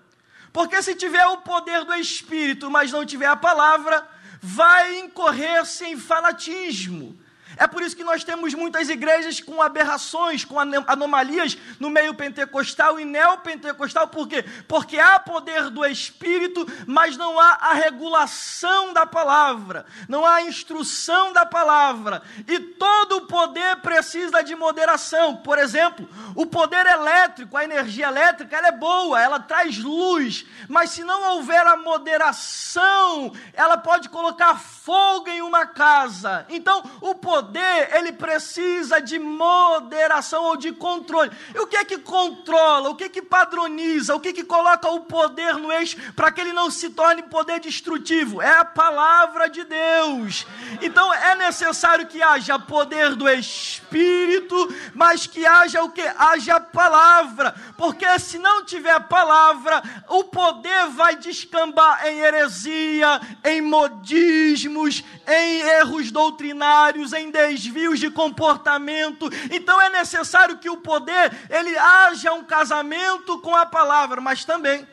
Porque 0.53 0.81
se 0.83 0.95
tiver 0.95 1.27
o 1.27 1.39
poder 1.39 1.85
do 1.85 1.95
Espírito, 1.95 2.71
mas 2.71 2.93
não 2.93 3.05
tiver 3.05 3.27
a 3.27 3.37
palavra, 3.37 4.07
vai 4.41 4.99
incorrer-se 5.01 5.85
em 5.85 5.99
fanatismo 5.99 7.19
é 7.57 7.67
por 7.67 7.83
isso 7.83 7.97
que 7.97 8.05
nós 8.05 8.23
temos 8.23 8.53
muitas 8.55 8.89
igrejas 8.89 9.41
com 9.41 9.63
aberrações, 9.63 10.45
com 10.45 10.59
anomalias 10.61 11.57
no 11.81 11.89
meio 11.89 12.15
pentecostal 12.15 13.01
e 13.01 13.05
neopentecostal, 13.05 14.09
por 14.09 14.29
quê? 14.29 14.45
Porque 14.69 14.99
há 14.99 15.19
poder 15.19 15.71
do 15.71 15.85
Espírito, 15.85 16.67
mas 16.87 17.17
não 17.17 17.41
há 17.41 17.59
a 17.61 17.73
regulação 17.75 18.93
da 18.93 19.07
palavra, 19.07 19.87
não 20.09 20.25
há 20.25 20.37
a 20.37 20.43
instrução 20.43 21.33
da 21.33 21.47
palavra, 21.47 22.23
e 22.47 22.59
todo 22.59 23.17
o 23.17 23.27
poder 23.27 23.77
precisa 23.77 24.43
de 24.43 24.55
moderação. 24.55 25.37
Por 25.37 25.59
exemplo, 25.59 26.09
o 26.35 26.45
poder 26.47 26.87
elétrico, 26.87 27.57
a 27.57 27.65
energia 27.65 28.07
elétrica, 28.07 28.57
ela 28.57 28.69
é 28.69 28.73
boa, 28.73 29.21
ela 29.21 29.41
traz 29.41 29.79
luz, 29.79 30.45
mas 30.69 30.91
se 30.91 31.03
não 31.03 31.35
houver 31.35 31.67
a 31.67 31.77
moderação, 31.77 33.33
ela 33.55 33.77
pode 33.77 34.09
colocar 34.09 34.59
fogo 34.59 35.29
em 35.29 35.43
uma 35.43 35.67
casa. 35.67 36.45
Então, 36.49 36.83
o 37.01 37.15
poder 37.15 37.46
poder, 37.47 37.97
ele 37.97 38.13
precisa 38.13 39.01
de 39.01 39.19
moderação 39.19 40.45
ou 40.45 40.57
de 40.57 40.73
controle. 40.73 41.31
E 41.55 41.59
o 41.61 41.67
que 41.67 41.77
é 41.77 41.85
que 41.85 41.99
controla? 41.99 42.91
O 42.91 42.95
que 42.97 43.05
é 43.05 43.09
que 43.09 43.23
padroniza? 43.23 44.15
O 44.15 44.21
que 44.21 44.29
é 44.29 44.33
que 44.33 44.45
coloca 44.45 44.89
o 44.91 45.01
poder 45.01 45.55
no 45.55 45.73
eixo 45.73 45.97
para 46.13 46.33
que 46.33 46.41
ele 46.41 46.53
não 46.53 46.71
se 46.71 46.91
torne 46.91 47.23
poder 47.23 47.61
destrutivo? 47.61 48.43
É 48.43 48.59
a 48.59 48.65
palavra 48.65 49.49
de 49.49 49.65
Deus. 49.65 50.47
Então 50.83 51.13
é 51.15 51.37
necessário 51.37 52.07
que 52.07 52.21
haja 52.21 52.59
poder 52.59 53.15
do 53.15 53.29
Espírito, 53.29 54.75
mas 54.95 55.27
que 55.27 55.47
haja 55.47 55.83
o 55.83 55.91
que? 55.91 56.03
Haja 56.03 56.59
palavra. 56.59 57.55
Porque 57.77 58.07
se 58.19 58.39
não 58.39 58.65
tiver 58.65 58.99
palavra, 59.09 59.83
o 60.09 60.25
poder 60.25 60.89
vai 60.89 61.17
descambar 61.17 62.07
em 62.07 62.19
heresia, 62.19 63.21
em 63.45 63.61
modismos, 63.61 65.05
em 65.27 65.61
erros 65.61 66.11
doutrinários, 66.11 67.13
em 67.13 67.31
desvios 67.37 67.99
de 68.01 68.11
comportamento. 68.11 69.29
Então 69.51 69.81
é 69.81 69.91
necessário 69.91 70.59
que 70.59 70.71
o 70.71 70.79
poder 70.79 71.37
ele 71.51 71.77
haja 71.77 72.33
um 72.33 72.43
casamento 72.43 73.39
com 73.41 73.55
a 73.55 73.67
palavra, 73.67 74.21
mas 74.21 74.45
também 74.45 74.87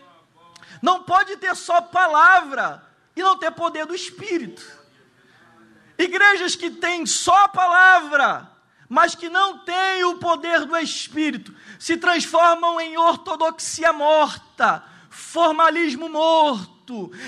não 0.82 1.04
pode 1.04 1.38
ter 1.38 1.56
só 1.56 1.82
palavra 1.82 2.84
e 3.16 3.24
não 3.24 3.38
ter 3.38 3.52
poder 3.52 3.86
do 3.86 3.96
espírito. 3.96 4.62
Igrejas 5.98 6.56
que 6.56 6.70
têm 6.70 7.06
só 7.06 7.48
palavra, 7.48 8.50
mas 8.90 9.16
que 9.16 9.30
não 9.30 9.60
têm 9.60 10.04
o 10.04 10.18
poder 10.18 10.66
do 10.66 10.78
espírito, 10.78 11.56
se 11.80 11.96
transformam 11.96 12.82
em 12.82 12.98
ortodoxia 12.98 13.94
morta, 13.94 14.84
formalismo 15.10 16.10
morto 16.10 16.73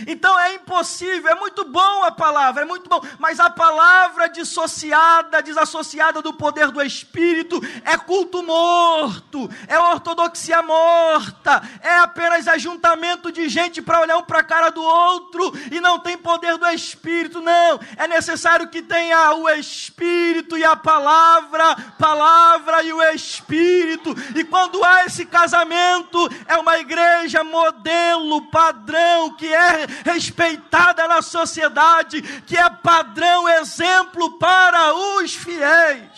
então 0.06 0.38
é 0.38 0.56
impossível, 0.56 1.32
é 1.32 1.36
muito 1.36 1.64
bom 1.64 2.04
a 2.04 2.12
palavra, 2.12 2.64
é 2.64 2.66
muito 2.66 2.90
bom, 2.90 3.02
mas 3.18 3.40
a 3.40 3.50
palavra 3.50 4.28
dissociada, 4.28 5.42
desassociada 5.42 6.22
do 6.22 6.34
poder 6.34 6.72
do 6.72 6.82
Espírito, 6.82 7.62
é 7.86 7.98
culto 7.98 8.44
morto, 8.44 9.50
é 9.68 9.80
ortodoxia 9.80 10.62
morta, 10.62 11.62
é 11.82 11.96
apenas 12.00 12.50
ajuntamento 12.50 13.32
de 13.32 13.48
gente 13.48 13.82
para 13.82 14.02
olhar 14.02 14.18
um 14.18 14.24
para 14.24 14.40
a 14.40 14.44
cara 14.44 14.70
do 14.70 14.84
outro 14.84 15.54
e 15.72 15.80
não 15.80 16.00
tem 16.00 16.18
poder 16.18 16.58
do 16.58 16.68
Espírito, 16.68 17.40
não. 17.40 17.80
É 17.96 18.08
necessário 18.10 18.68
que 18.68 18.82
tenha 18.82 19.36
o 19.36 19.50
Espírito 19.50 20.58
e 20.58 20.66
a 20.66 20.76
palavra, 20.76 21.76
palavra 21.98 22.84
e 22.84 22.92
o 22.92 23.02
Espírito, 23.02 24.14
e 24.36 24.44
quando 24.44 24.84
há 24.84 25.06
esse 25.06 25.26
casamento, 25.26 26.30
é 26.46 26.58
uma 26.58 26.78
igreja 26.78 27.42
modelo, 27.42 28.50
padrão, 28.52 29.34
que 29.36 29.45
que 29.46 29.54
é 29.54 29.86
respeitada 30.12 31.08
na 31.08 31.22
sociedade, 31.22 32.20
que 32.48 32.58
é 32.58 32.68
padrão, 32.68 33.48
exemplo 33.48 34.40
para 34.40 34.96
os 34.96 35.36
fiéis. 35.36 36.10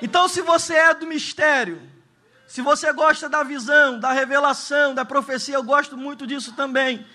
Então, 0.00 0.26
se 0.26 0.40
você 0.40 0.74
é 0.74 0.94
do 0.94 1.06
mistério, 1.06 1.82
se 2.46 2.62
você 2.62 2.90
gosta 2.94 3.28
da 3.28 3.42
visão, 3.42 4.00
da 4.00 4.10
revelação, 4.12 4.94
da 4.94 5.04
profecia, 5.04 5.54
eu 5.54 5.62
gosto 5.62 5.98
muito 5.98 6.26
disso 6.26 6.52
também. 6.52 7.06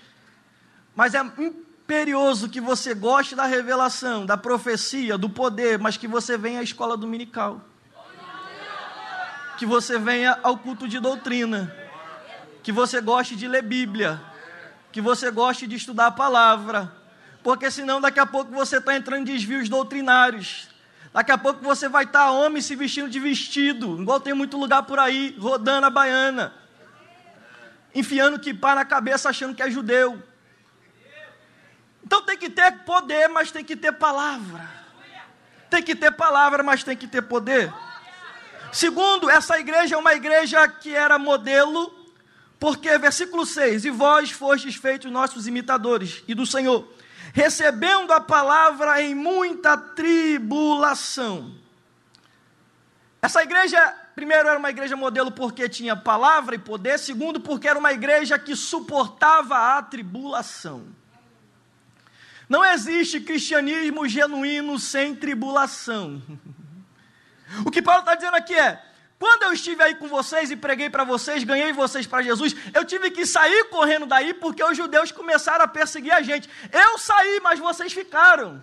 Mas 0.94 1.14
é 1.14 1.20
imperioso 1.20 2.48
que 2.48 2.60
você 2.60 2.94
goste 2.94 3.34
da 3.34 3.46
revelação, 3.46 4.24
da 4.24 4.36
profecia, 4.36 5.18
do 5.18 5.28
poder, 5.28 5.76
mas 5.78 5.96
que 5.96 6.06
você 6.06 6.38
venha 6.38 6.60
à 6.60 6.62
escola 6.62 6.96
dominical. 6.96 7.60
Que 9.56 9.66
você 9.66 9.98
venha 9.98 10.38
ao 10.42 10.56
culto 10.56 10.86
de 10.86 11.00
doutrina 11.00 11.79
que 12.62 12.72
você 12.72 13.00
goste 13.00 13.36
de 13.36 13.48
ler 13.48 13.62
Bíblia, 13.62 14.20
que 14.92 15.00
você 15.00 15.30
goste 15.30 15.66
de 15.66 15.76
estudar 15.76 16.06
a 16.06 16.10
palavra, 16.10 16.92
porque 17.42 17.70
senão 17.70 18.00
daqui 18.00 18.20
a 18.20 18.26
pouco 18.26 18.52
você 18.52 18.78
está 18.78 18.94
entrando 18.94 19.20
em 19.20 19.24
desvios 19.24 19.68
doutrinários. 19.68 20.68
Daqui 21.12 21.32
a 21.32 21.38
pouco 21.38 21.62
você 21.62 21.88
vai 21.88 22.04
estar 22.04 22.26
tá 22.26 22.30
homem 22.30 22.62
se 22.62 22.76
vestindo 22.76 23.08
de 23.08 23.18
vestido, 23.18 24.00
igual 24.00 24.20
tem 24.20 24.34
muito 24.34 24.56
lugar 24.56 24.84
por 24.84 24.98
aí, 24.98 25.36
rodando 25.40 25.86
a 25.86 25.90
baiana, 25.90 26.54
enfiando 27.94 28.38
que 28.38 28.54
pá 28.54 28.74
na 28.74 28.84
cabeça 28.84 29.28
achando 29.28 29.54
que 29.54 29.62
é 29.62 29.70
judeu. 29.70 30.22
Então 32.04 32.22
tem 32.22 32.36
que 32.36 32.50
ter 32.50 32.70
poder, 32.84 33.28
mas 33.28 33.50
tem 33.50 33.64
que 33.64 33.76
ter 33.76 33.92
palavra. 33.92 34.68
Tem 35.68 35.82
que 35.82 35.94
ter 35.94 36.10
palavra, 36.10 36.62
mas 36.62 36.82
tem 36.82 36.96
que 36.96 37.06
ter 37.06 37.22
poder. 37.22 37.72
Segundo, 38.72 39.28
essa 39.30 39.58
igreja 39.58 39.94
é 39.94 39.98
uma 39.98 40.14
igreja 40.14 40.66
que 40.68 40.94
era 40.94 41.18
modelo 41.18 41.99
porque, 42.60 42.98
versículo 42.98 43.46
6: 43.46 43.86
E 43.86 43.90
vós 43.90 44.30
fostes 44.30 44.76
feitos 44.76 45.10
nossos 45.10 45.46
imitadores 45.46 46.22
e 46.28 46.34
do 46.34 46.44
Senhor, 46.44 46.86
recebendo 47.32 48.12
a 48.12 48.20
palavra 48.20 49.02
em 49.02 49.14
muita 49.14 49.78
tribulação. 49.78 51.54
Essa 53.22 53.42
igreja, 53.42 53.80
primeiro, 54.14 54.46
era 54.46 54.58
uma 54.58 54.68
igreja 54.68 54.94
modelo 54.94 55.32
porque 55.32 55.68
tinha 55.70 55.96
palavra 55.96 56.54
e 56.54 56.58
poder, 56.58 56.98
segundo, 56.98 57.40
porque 57.40 57.66
era 57.66 57.78
uma 57.78 57.92
igreja 57.92 58.38
que 58.38 58.54
suportava 58.54 59.76
a 59.78 59.82
tribulação. 59.82 60.86
Não 62.46 62.64
existe 62.64 63.20
cristianismo 63.20 64.06
genuíno 64.06 64.78
sem 64.78 65.16
tribulação. 65.16 66.22
O 67.66 67.70
que 67.72 67.82
Paulo 67.82 67.98
está 67.98 68.14
dizendo 68.14 68.36
aqui 68.36 68.54
é: 68.54 68.80
quando 69.20 69.42
eu 69.42 69.52
estive 69.52 69.82
aí 69.82 69.94
com 69.94 70.08
vocês 70.08 70.50
e 70.50 70.56
preguei 70.56 70.88
para 70.88 71.04
vocês, 71.04 71.44
ganhei 71.44 71.74
vocês 71.74 72.06
para 72.06 72.22
Jesus, 72.22 72.56
eu 72.72 72.86
tive 72.86 73.10
que 73.10 73.26
sair 73.26 73.64
correndo 73.64 74.06
daí 74.06 74.32
porque 74.32 74.64
os 74.64 74.74
judeus 74.74 75.12
começaram 75.12 75.62
a 75.62 75.68
perseguir 75.68 76.10
a 76.10 76.22
gente. 76.22 76.48
Eu 76.72 76.96
saí, 76.96 77.38
mas 77.42 77.58
vocês 77.58 77.92
ficaram. 77.92 78.62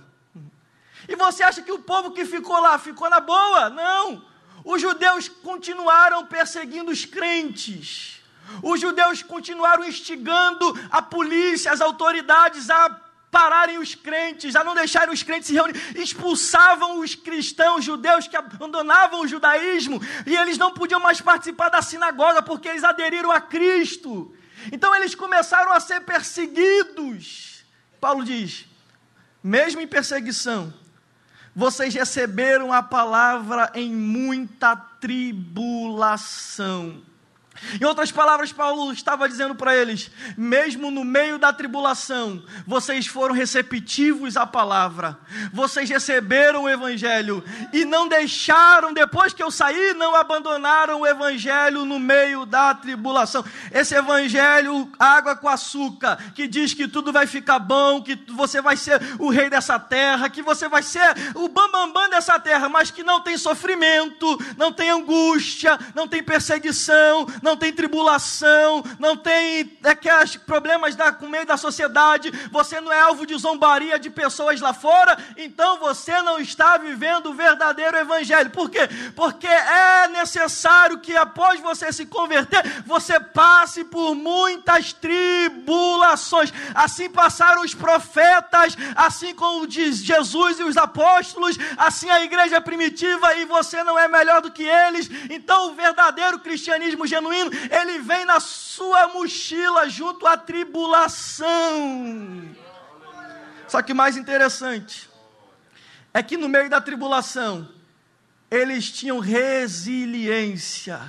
E 1.08 1.16
você 1.16 1.44
acha 1.44 1.62
que 1.62 1.72
o 1.72 1.78
povo 1.78 2.10
que 2.10 2.26
ficou 2.26 2.60
lá 2.60 2.80
ficou 2.80 3.08
na 3.08 3.20
boa? 3.20 3.70
Não. 3.70 4.26
Os 4.66 4.82
judeus 4.82 5.30
continuaram 5.30 6.26
perseguindo 6.26 6.90
os 6.90 7.06
crentes. 7.06 8.20
Os 8.64 8.82
judeus 8.82 9.22
continuaram 9.22 9.86
instigando 9.86 10.66
a 10.90 11.04
polícia, 11.04 11.72
as 11.72 11.82
autoridades 11.82 12.72
a 12.72 12.90
pararem 13.32 13.78
os 13.78 13.94
crentes, 13.94 14.56
a 14.56 14.64
não 14.64 14.74
deixarem 14.74 15.14
os 15.14 15.22
crentes 15.24 15.48
se 15.48 15.54
reunir, 15.54 15.76
expulsavam 15.96 17.00
os 17.00 17.14
cristãos 17.16 17.84
judeus 17.84 18.28
que 18.28 18.36
abandonavam 18.36 19.22
o 19.22 19.28
judaísmo 19.28 20.02
e 20.26 20.36
eles 20.36 20.58
não 20.58 20.74
podiam 20.74 21.00
mais 21.00 21.22
participar 21.22 21.70
da 21.70 21.82
sinagoga 21.82 22.42
porque 22.42 22.68
eles 22.68 22.84
aderiram 22.84 23.32
a 23.32 23.40
Cristo. 23.42 24.34
Então 24.72 24.96
eles 24.96 25.14
começaram 25.14 25.72
a 25.72 25.80
ser 25.80 26.02
perseguidos. 26.02 27.64
Paulo 28.00 28.24
diz: 28.24 28.66
mesmo 29.44 29.82
em 29.82 29.88
perseguição, 29.88 30.74
vocês 31.56 31.94
receberam 31.94 32.72
a 32.72 32.82
palavra 32.84 33.72
em 33.74 33.94
muita 33.94 34.76
tribulação. 34.76 36.22
Em 37.80 37.86
outras 37.86 38.12
palavras, 38.12 38.52
Paulo 38.52 38.92
estava 38.92 39.28
dizendo 39.28 39.56
para 39.56 39.76
eles: 39.76 40.12
mesmo 40.38 40.92
no 40.92 41.04
meio 41.04 41.38
da 41.38 41.54
tribulação, 41.54 42.44
vocês 42.66 43.08
foram 43.08 43.34
receptivos 43.34 44.38
à 44.38 44.46
palavra, 44.46 45.18
vocês 45.54 45.90
receberam 45.90 46.64
o 46.64 46.70
Evangelho 46.70 47.44
e 47.74 47.86
não 47.86 48.08
deixaram, 48.08 48.94
depois 48.94 49.34
que 49.34 49.44
eu 49.44 49.52
saí, 49.52 49.94
não 49.94 50.16
abandonaram 50.16 51.02
o 51.02 51.08
Evangelho 51.08 51.86
no 51.86 52.00
meio 52.00 52.46
da 52.46 52.74
tribulação. 52.74 53.44
Esse 53.72 53.96
Evangelho, 53.96 54.92
água 55.00 55.36
com 55.36 55.48
açúcar, 55.48 56.18
que 56.36 56.48
diz 56.48 56.74
que 56.74 56.88
tudo 56.88 57.14
vai 57.14 57.28
ficar 57.28 57.60
bom, 57.60 58.02
que 58.02 58.20
você 58.34 58.62
vai 58.62 58.76
ser 58.76 59.02
o 59.20 59.30
rei 59.30 59.50
dessa 59.50 59.80
terra, 59.80 60.30
que 60.30 60.42
você 60.42 60.68
vai 60.68 60.84
ser 60.84 61.16
o 61.36 61.48
bambambam 61.48 61.88
bam, 61.88 61.92
bam 61.92 62.10
dessa 62.10 62.40
terra, 62.40 62.70
mas 62.70 62.92
que 62.92 63.04
não 63.04 63.22
tem 63.22 63.38
sofrimento, 63.38 64.38
não 64.58 64.72
tem 64.72 64.90
angústia, 64.90 65.78
não 65.94 66.08
tem 66.08 66.24
perseguição, 66.24 67.26
tem 67.56 67.72
tribulação, 67.72 68.84
não 69.00 69.16
tem 69.16 69.78
aqueles 69.84 70.36
problemas 70.36 70.96
da, 70.96 71.12
com 71.12 71.28
meio 71.28 71.46
da 71.46 71.58
sociedade, 71.58 72.32
você 72.52 72.82
não 72.82 72.92
é 72.92 73.00
alvo 73.00 73.26
de 73.26 73.38
zombaria 73.38 74.00
de 74.00 74.10
pessoas 74.10 74.60
lá 74.60 74.74
fora, 74.74 75.18
então 75.38 75.78
você 75.78 76.22
não 76.22 76.40
está 76.40 76.78
vivendo 76.78 77.28
o 77.28 77.34
verdadeiro 77.34 77.98
evangelho. 77.98 78.50
Por 78.50 78.70
quê? 78.70 78.90
Porque 79.16 79.48
é 79.48 80.08
necessário 80.10 81.00
que 81.00 81.16
após 81.16 81.60
você 81.60 81.92
se 81.94 82.06
converter, 82.06 82.84
você 82.86 83.20
passe 83.20 83.84
por 83.84 84.16
muitas 84.16 84.94
tribulações. 84.94 86.52
Assim 86.74 87.10
passaram 87.10 87.62
os 87.62 87.74
profetas, 87.74 88.76
assim 88.96 89.34
como 89.34 89.68
diz 89.68 89.98
Jesus 90.04 90.60
e 90.60 90.64
os 90.64 90.78
apóstolos, 90.78 91.58
assim 91.78 92.10
a 92.10 92.24
igreja 92.24 92.60
primitiva, 92.60 93.36
e 93.36 93.46
você 93.46 93.84
não 93.84 93.98
é 93.98 94.08
melhor 94.08 94.42
do 94.42 94.52
que 94.52 94.64
eles. 94.64 95.10
Então 95.30 95.68
o 95.68 95.76
verdadeiro 95.76 96.40
cristianismo 96.40 97.06
genuíno 97.06 97.37
ele 97.72 98.00
vem 98.00 98.26
na 98.26 98.40
sua 98.40 99.08
mochila 99.10 99.90
junto 99.90 100.26
à 100.26 100.38
tribulação. 100.38 101.48
Só 103.68 103.82
que 103.82 103.94
mais 103.94 104.16
interessante 104.18 105.10
é 106.14 106.24
que 106.24 106.38
no 106.38 106.50
meio 106.50 106.70
da 106.70 106.82
tribulação, 106.82 107.70
eles 108.50 108.90
tinham 108.92 109.20
resiliência. 109.20 111.00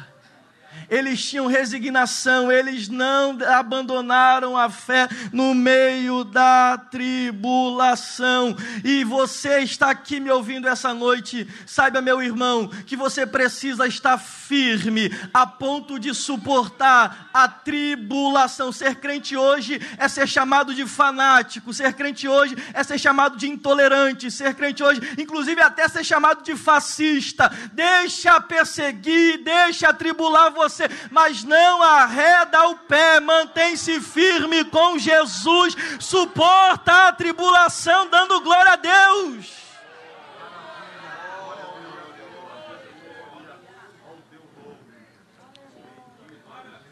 Eles 0.89 1.25
tinham 1.25 1.47
resignação, 1.47 2.51
eles 2.51 2.89
não 2.89 3.39
abandonaram 3.59 4.57
a 4.57 4.71
fé 4.71 5.09
no 5.33 5.55
meio 5.55 6.25
da 6.25 6.79
tribulação. 6.79 8.57
E 8.85 9.05
você 9.05 9.61
está 9.61 9.91
aqui 9.91 10.21
me 10.21 10.31
ouvindo 10.31 10.69
essa 10.69 10.95
noite, 10.95 11.49
saiba, 11.67 12.01
meu 12.01 12.23
irmão, 12.23 12.69
que 12.87 12.97
você 12.97 13.27
precisa 13.27 13.87
estar 13.87 14.19
firme 14.19 15.11
a 15.35 15.47
ponto 15.47 15.99
de 15.99 16.15
suportar 16.15 17.29
a 17.33 17.49
tribulação. 17.49 18.73
Ser 18.73 18.97
crente 18.97 19.37
hoje 19.37 19.81
é 19.99 20.09
ser 20.09 20.27
chamado 20.27 20.75
de 20.75 20.87
fanático, 20.87 21.75
ser 21.75 21.93
crente 21.93 22.27
hoje 22.27 22.57
é 22.73 22.83
ser 22.83 22.99
chamado 22.99 23.37
de 23.37 23.49
intolerante, 23.49 24.31
ser 24.31 24.55
crente 24.55 24.83
hoje, 24.83 25.01
inclusive 25.19 25.61
até 25.61 25.89
ser 25.89 26.05
chamado 26.05 26.43
de 26.43 26.57
fascista. 26.57 27.51
Deixa 27.73 28.41
perseguir, 28.41 29.43
deixa 29.43 29.93
tribular 29.93 30.51
você 30.51 30.68
você, 30.69 30.89
mas 31.11 31.43
não 31.45 31.83
arreda 31.83 32.69
o 32.69 32.77
pé, 32.77 33.21
mantém-se 33.21 34.01
firme 34.01 34.65
com 34.65 34.99
Jesus, 34.99 35.75
suporta 35.99 37.09
a 37.09 37.13
tribulação, 37.13 38.09
dando 38.09 38.41
glória 38.41 38.73
a 38.73 38.77
Deus. 38.77 39.59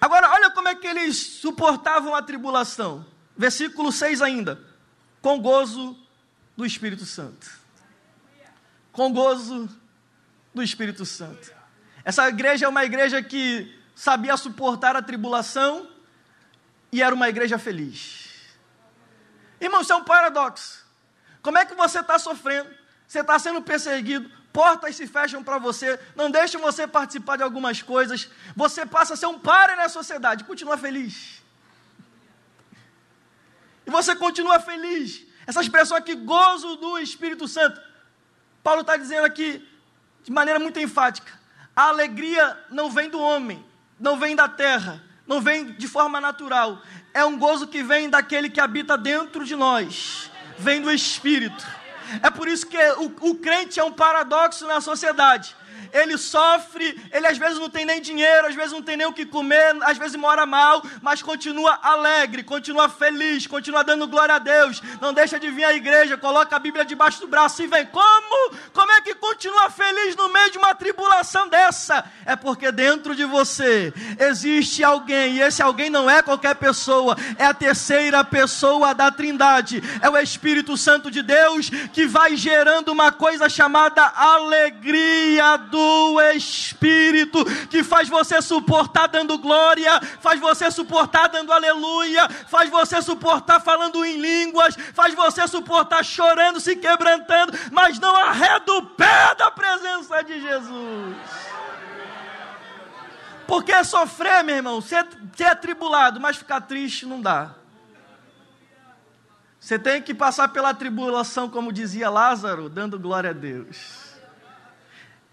Agora, 0.01 0.31
olha 0.31 0.51
como 0.51 0.69
é 0.69 0.75
que 0.75 0.87
eles 0.87 1.17
suportavam 1.17 2.15
a 2.15 2.23
tribulação. 2.23 3.05
Versículo 3.37 3.91
6 3.91 4.23
ainda. 4.23 4.61
Com 5.21 5.41
gozo 5.41 5.99
do 6.57 6.65
Espírito 6.65 7.05
Santo. 7.05 7.51
Com 8.93 9.13
gozo 9.13 9.69
do 10.55 10.63
Espírito 10.63 11.05
Santo. 11.05 11.56
Essa 12.07 12.29
igreja 12.29 12.67
é 12.67 12.69
uma 12.69 12.85
igreja 12.85 13.21
que 13.21 13.77
sabia 13.93 14.37
suportar 14.37 14.95
a 14.95 15.03
tribulação 15.03 15.91
e 16.93 17.03
era 17.03 17.13
uma 17.13 17.29
igreja 17.29 17.59
feliz. 17.59 18.29
Irmão, 19.61 19.81
isso 19.81 19.93
é 19.93 19.97
um 19.97 20.05
paradoxo. 20.05 20.87
Como 21.43 21.59
é 21.59 21.65
que 21.65 21.75
você 21.75 21.99
está 21.99 22.17
sofrendo? 22.17 22.71
Você 23.09 23.23
está 23.23 23.37
sendo 23.41 23.61
perseguido, 23.61 24.31
portas 24.53 24.95
se 24.95 25.09
fecham 25.09 25.43
para 25.43 25.59
você, 25.59 25.99
não 26.15 26.31
deixam 26.31 26.61
você 26.61 26.87
participar 26.87 27.39
de 27.39 27.43
algumas 27.43 27.83
coisas, 27.83 28.31
você 28.55 28.87
passa 28.87 29.15
a 29.15 29.17
ser 29.17 29.27
um 29.27 29.41
pare 29.41 29.75
na 29.75 29.89
sociedade, 29.89 30.45
continua 30.45 30.79
feliz. 30.79 31.43
E 33.85 33.91
você 33.91 34.15
continua 34.15 34.61
feliz. 34.61 35.27
Essa 35.45 35.61
expressão 35.61 35.97
aqui, 35.97 36.15
gozo 36.15 36.77
do 36.77 37.01
Espírito 37.01 37.49
Santo. 37.49 37.81
Paulo 38.63 38.83
está 38.83 38.97
dizendo 38.97 39.25
aqui, 39.25 39.69
de 40.23 40.31
maneira 40.31 40.61
muito 40.61 40.79
enfática: 40.79 41.36
a 41.77 41.89
alegria 41.89 42.59
não 42.71 42.91
vem 42.91 43.11
do 43.11 43.21
homem, 43.21 43.63
não 44.01 44.19
vem 44.19 44.35
da 44.35 44.49
terra, 44.49 45.03
não 45.27 45.43
vem 45.43 45.73
de 45.73 45.87
forma 45.87 46.19
natural. 46.21 46.81
É 47.13 47.23
um 47.23 47.39
gozo 47.39 47.67
que 47.67 47.83
vem 47.83 48.09
daquele 48.09 48.49
que 48.49 48.61
habita 48.61 48.97
dentro 48.97 49.45
de 49.45 49.55
nós, 49.55 50.31
vem 50.59 50.81
do 50.81 50.91
Espírito. 50.91 51.67
É 52.23 52.31
por 52.31 52.49
isso 52.49 52.67
que 52.67 52.79
o, 52.93 53.31
o 53.31 53.35
crente 53.35 53.79
é 53.79 53.85
um 53.85 53.93
paradoxo 53.93 54.67
na 54.67 54.81
sociedade 54.81 55.55
ele 55.93 56.17
sofre, 56.19 57.01
ele 57.13 57.27
às 57.27 57.39
vezes 57.39 57.59
não 57.59 57.69
tem 57.69 57.85
nem 57.85 58.01
dinheiro, 58.01 58.47
às 58.47 58.55
vezes 58.55 58.73
não 58.73 58.83
tem 58.83 58.97
nem 58.97 59.07
o 59.07 59.13
que 59.13 59.27
comer, 59.27 59.77
às 59.83 59.99
vezes 59.99 60.17
mora 60.17 60.47
mal, 60.47 60.83
mas 61.03 61.23
continua 61.23 61.79
alegre, 61.83 62.43
continua 62.43 62.89
feliz, 62.89 63.47
continua 63.47 63.83
dando 63.83 64.07
glória 64.07 64.35
a 64.35 64.39
Deus, 64.39 64.83
não 65.01 65.13
deixa 65.13 65.39
de 65.39 65.51
vir 65.51 65.65
à 65.65 65.75
igreja, 65.75 66.17
coloca 66.17 66.57
a 66.57 66.59
Bíblia 66.59 66.85
debaixo 66.85 67.21
do 67.21 67.29
braço 67.29 67.63
e 67.63 67.67
vem. 67.67 67.87
Como? 67.87 68.55
Como 68.73 68.93
é 68.93 69.01
que 69.01 69.15
continua 69.15 69.71
feliz 69.71 70.17
no 70.17 70.29
meio 70.29 70.51
de 70.51 70.59
uma 70.59 70.75
tribulação 70.75 71.49
dessa? 71.49 72.05
É 72.25 72.37
porque 72.37 72.71
dentro 72.73 73.15
de 73.15 73.25
você 73.25 73.93
existe 74.19 74.83
alguém, 74.83 75.37
e 75.37 75.43
esse 75.43 75.63
alguém 75.63 75.91
não 75.91 76.09
é 76.09 76.23
qualquer 76.23 76.55
pessoa, 76.57 77.17
é 77.39 77.45
a 77.45 77.55
terceira 77.55 78.23
pessoa 78.25 78.95
da 78.95 79.11
Trindade, 79.11 79.83
é 80.01 80.09
o 80.09 80.17
Espírito 80.19 80.77
Santo 80.77 81.11
de 81.11 81.23
Deus 81.23 81.71
que 81.93 82.07
vai 82.07 82.37
gerando 82.37 82.91
uma 82.93 83.13
coisa 83.13 83.49
chamada 83.49 84.03
alegria 84.15 85.57
do 85.57 85.76
do 85.77 86.21
Espírito, 86.33 87.45
que 87.69 87.85
faz 87.85 88.09
você 88.09 88.41
suportar 88.41 89.09
dando 89.09 89.37
glória, 89.37 90.01
faz 90.21 90.41
você 90.41 90.71
suportar 90.71 91.29
dando 91.29 91.53
aleluia, 91.53 92.27
faz 92.49 92.71
você 92.71 93.03
suportar 93.03 93.61
falando 93.61 94.03
em 94.03 94.17
línguas, 94.17 94.75
faz 94.95 95.15
você 95.15 95.47
suportar 95.47 96.03
chorando, 96.03 96.61
se 96.61 96.77
quebrantando, 96.77 97.53
mas 97.71 97.99
não 97.99 98.17
arreda 98.17 98.73
o 98.73 98.87
pé 98.87 99.35
da 99.35 99.51
presença 99.51 100.23
de 100.23 100.41
Jesus. 100.41 101.17
Porque 103.47 103.85
sofrer, 103.85 104.43
meu 104.43 104.57
irmão, 104.57 104.81
ser, 104.81 105.07
ser 105.37 105.45
atribulado, 105.45 106.19
mas 106.19 106.39
ficar 106.39 106.63
triste 106.63 107.05
não 107.05 107.21
dá. 107.21 107.51
Você 109.61 109.79
tem 109.79 110.01
que 110.01 110.15
passar 110.15 110.49
pela 110.49 110.73
tribulação, 110.73 111.51
como 111.51 111.73
dizia 111.73 112.09
Lázaro, 112.09 112.69
dando 112.69 112.99
glória 112.99 113.31
a 113.31 113.35
Deus. 113.35 114.06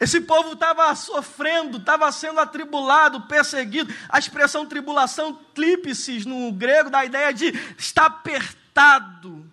Esse 0.03 0.19
povo 0.19 0.51
estava 0.51 0.93
sofrendo, 0.95 1.77
estava 1.77 2.11
sendo 2.11 2.37
atribulado, 2.41 3.21
perseguido. 3.21 3.93
A 4.09 4.19
expressão 4.19 4.65
tribulação, 4.65 5.39
clípsis 5.55 6.25
no 6.25 6.51
grego, 6.51 6.89
dá 6.89 6.99
a 6.99 7.05
ideia 7.05 7.33
de 7.33 7.57
estar 7.77 8.07
apertado. 8.07 9.49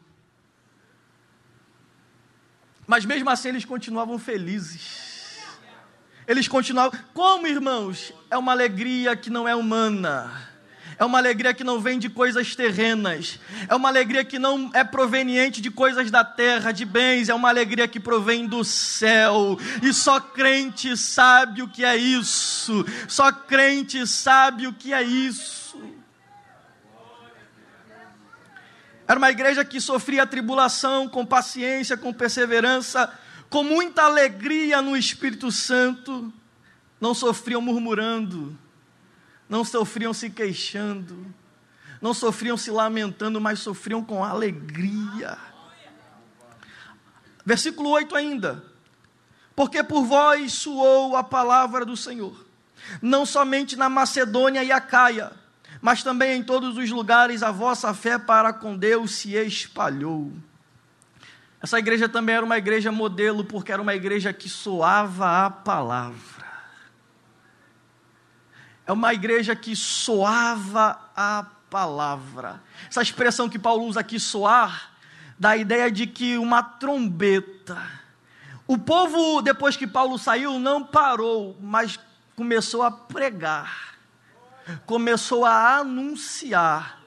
Mas 2.84 3.04
mesmo 3.04 3.30
assim 3.30 3.50
eles 3.50 3.64
continuavam 3.64 4.18
felizes. 4.18 5.38
Eles 6.26 6.48
continuavam. 6.48 6.98
Como, 7.14 7.46
irmãos? 7.46 8.12
É 8.28 8.36
uma 8.36 8.50
alegria 8.50 9.14
que 9.14 9.30
não 9.30 9.46
é 9.46 9.54
humana 9.54 10.49
é 11.00 11.04
uma 11.06 11.16
alegria 11.16 11.54
que 11.54 11.64
não 11.64 11.80
vem 11.80 11.98
de 11.98 12.10
coisas 12.10 12.54
terrenas, 12.54 13.40
é 13.66 13.74
uma 13.74 13.88
alegria 13.88 14.22
que 14.22 14.38
não 14.38 14.70
é 14.74 14.84
proveniente 14.84 15.62
de 15.62 15.70
coisas 15.70 16.10
da 16.10 16.22
terra, 16.22 16.72
de 16.72 16.84
bens, 16.84 17.30
é 17.30 17.34
uma 17.34 17.48
alegria 17.48 17.88
que 17.88 17.98
provém 17.98 18.46
do 18.46 18.62
céu, 18.62 19.58
e 19.82 19.94
só 19.94 20.20
crente 20.20 20.94
sabe 20.98 21.62
o 21.62 21.68
que 21.68 21.86
é 21.86 21.96
isso, 21.96 22.84
só 23.08 23.32
crente 23.32 24.06
sabe 24.06 24.66
o 24.66 24.74
que 24.74 24.92
é 24.92 25.02
isso. 25.02 25.80
Era 29.08 29.18
uma 29.18 29.30
igreja 29.30 29.64
que 29.64 29.80
sofria 29.80 30.26
tribulação 30.26 31.08
com 31.08 31.24
paciência, 31.24 31.96
com 31.96 32.12
perseverança, 32.12 33.10
com 33.48 33.64
muita 33.64 34.02
alegria 34.02 34.82
no 34.82 34.94
Espírito 34.94 35.50
Santo, 35.50 36.30
não 37.00 37.14
sofriam 37.14 37.62
murmurando, 37.62 38.54
não 39.50 39.64
sofriam 39.64 40.14
se 40.14 40.30
queixando, 40.30 41.26
não 42.00 42.14
sofriam 42.14 42.56
se 42.56 42.70
lamentando, 42.70 43.40
mas 43.40 43.58
sofriam 43.58 44.02
com 44.02 44.24
alegria. 44.24 45.36
Versículo 47.44 47.90
8 47.90 48.14
ainda. 48.14 48.64
Porque 49.56 49.82
por 49.82 50.04
vós 50.04 50.52
suou 50.52 51.16
a 51.16 51.24
palavra 51.24 51.84
do 51.84 51.96
Senhor, 51.96 52.46
não 53.02 53.26
somente 53.26 53.74
na 53.74 53.88
Macedônia 53.88 54.62
e 54.62 54.70
Acaia, 54.70 55.32
mas 55.82 56.04
também 56.04 56.38
em 56.38 56.42
todos 56.44 56.78
os 56.78 56.88
lugares 56.90 57.42
a 57.42 57.50
vossa 57.50 57.92
fé 57.92 58.18
para 58.18 58.52
com 58.52 58.76
Deus 58.76 59.16
se 59.16 59.34
espalhou. 59.34 60.32
Essa 61.60 61.78
igreja 61.78 62.08
também 62.08 62.36
era 62.36 62.44
uma 62.44 62.56
igreja 62.56 62.92
modelo, 62.92 63.44
porque 63.44 63.72
era 63.72 63.82
uma 63.82 63.94
igreja 63.94 64.32
que 64.32 64.48
soava 64.48 65.44
a 65.44 65.50
palavra. 65.50 66.39
É 68.90 68.92
uma 68.92 69.14
igreja 69.14 69.54
que 69.54 69.76
soava 69.76 70.98
a 71.16 71.46
palavra. 71.70 72.60
Essa 72.88 73.00
expressão 73.00 73.48
que 73.48 73.56
Paulo 73.56 73.84
usa 73.84 74.00
aqui, 74.00 74.18
soar, 74.18 74.90
dá 75.38 75.50
a 75.50 75.56
ideia 75.56 75.88
de 75.92 76.08
que 76.08 76.36
uma 76.36 76.60
trombeta. 76.60 77.80
O 78.66 78.76
povo, 78.76 79.42
depois 79.42 79.76
que 79.76 79.86
Paulo 79.86 80.18
saiu, 80.18 80.58
não 80.58 80.82
parou, 80.82 81.56
mas 81.60 82.00
começou 82.34 82.82
a 82.82 82.90
pregar, 82.90 83.94
começou 84.86 85.44
a 85.44 85.76
anunciar 85.76 86.99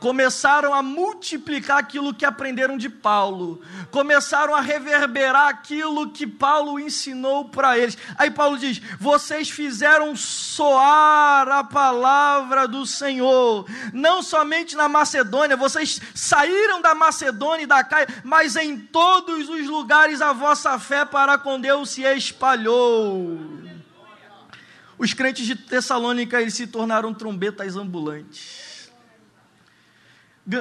começaram 0.00 0.72
a 0.72 0.82
multiplicar 0.82 1.78
aquilo 1.78 2.14
que 2.14 2.24
aprenderam 2.24 2.76
de 2.76 2.88
Paulo, 2.88 3.60
começaram 3.90 4.54
a 4.54 4.60
reverberar 4.60 5.48
aquilo 5.48 6.10
que 6.10 6.26
Paulo 6.26 6.80
ensinou 6.80 7.50
para 7.50 7.78
eles. 7.78 7.96
Aí 8.16 8.30
Paulo 8.30 8.58
diz: 8.58 8.80
Vocês 8.98 9.50
fizeram 9.50 10.16
soar 10.16 11.48
a 11.48 11.62
palavra 11.62 12.66
do 12.66 12.86
Senhor, 12.86 13.66
não 13.92 14.22
somente 14.22 14.74
na 14.74 14.88
Macedônia, 14.88 15.56
vocês 15.56 16.00
saíram 16.14 16.80
da 16.80 16.94
Macedônia 16.94 17.64
e 17.64 17.66
da 17.66 17.84
Caia, 17.84 18.08
mas 18.24 18.56
em 18.56 18.78
todos 18.78 19.48
os 19.48 19.68
lugares 19.68 20.22
a 20.22 20.32
vossa 20.32 20.78
fé 20.78 21.04
para 21.04 21.36
com 21.36 21.60
Deus 21.60 21.90
se 21.90 22.02
espalhou. 22.02 23.38
Os 24.98 25.14
crentes 25.14 25.46
de 25.46 25.56
Tessalônica 25.56 26.40
eles 26.40 26.54
se 26.54 26.66
tornaram 26.66 27.14
trombetas 27.14 27.76
ambulantes 27.76 28.69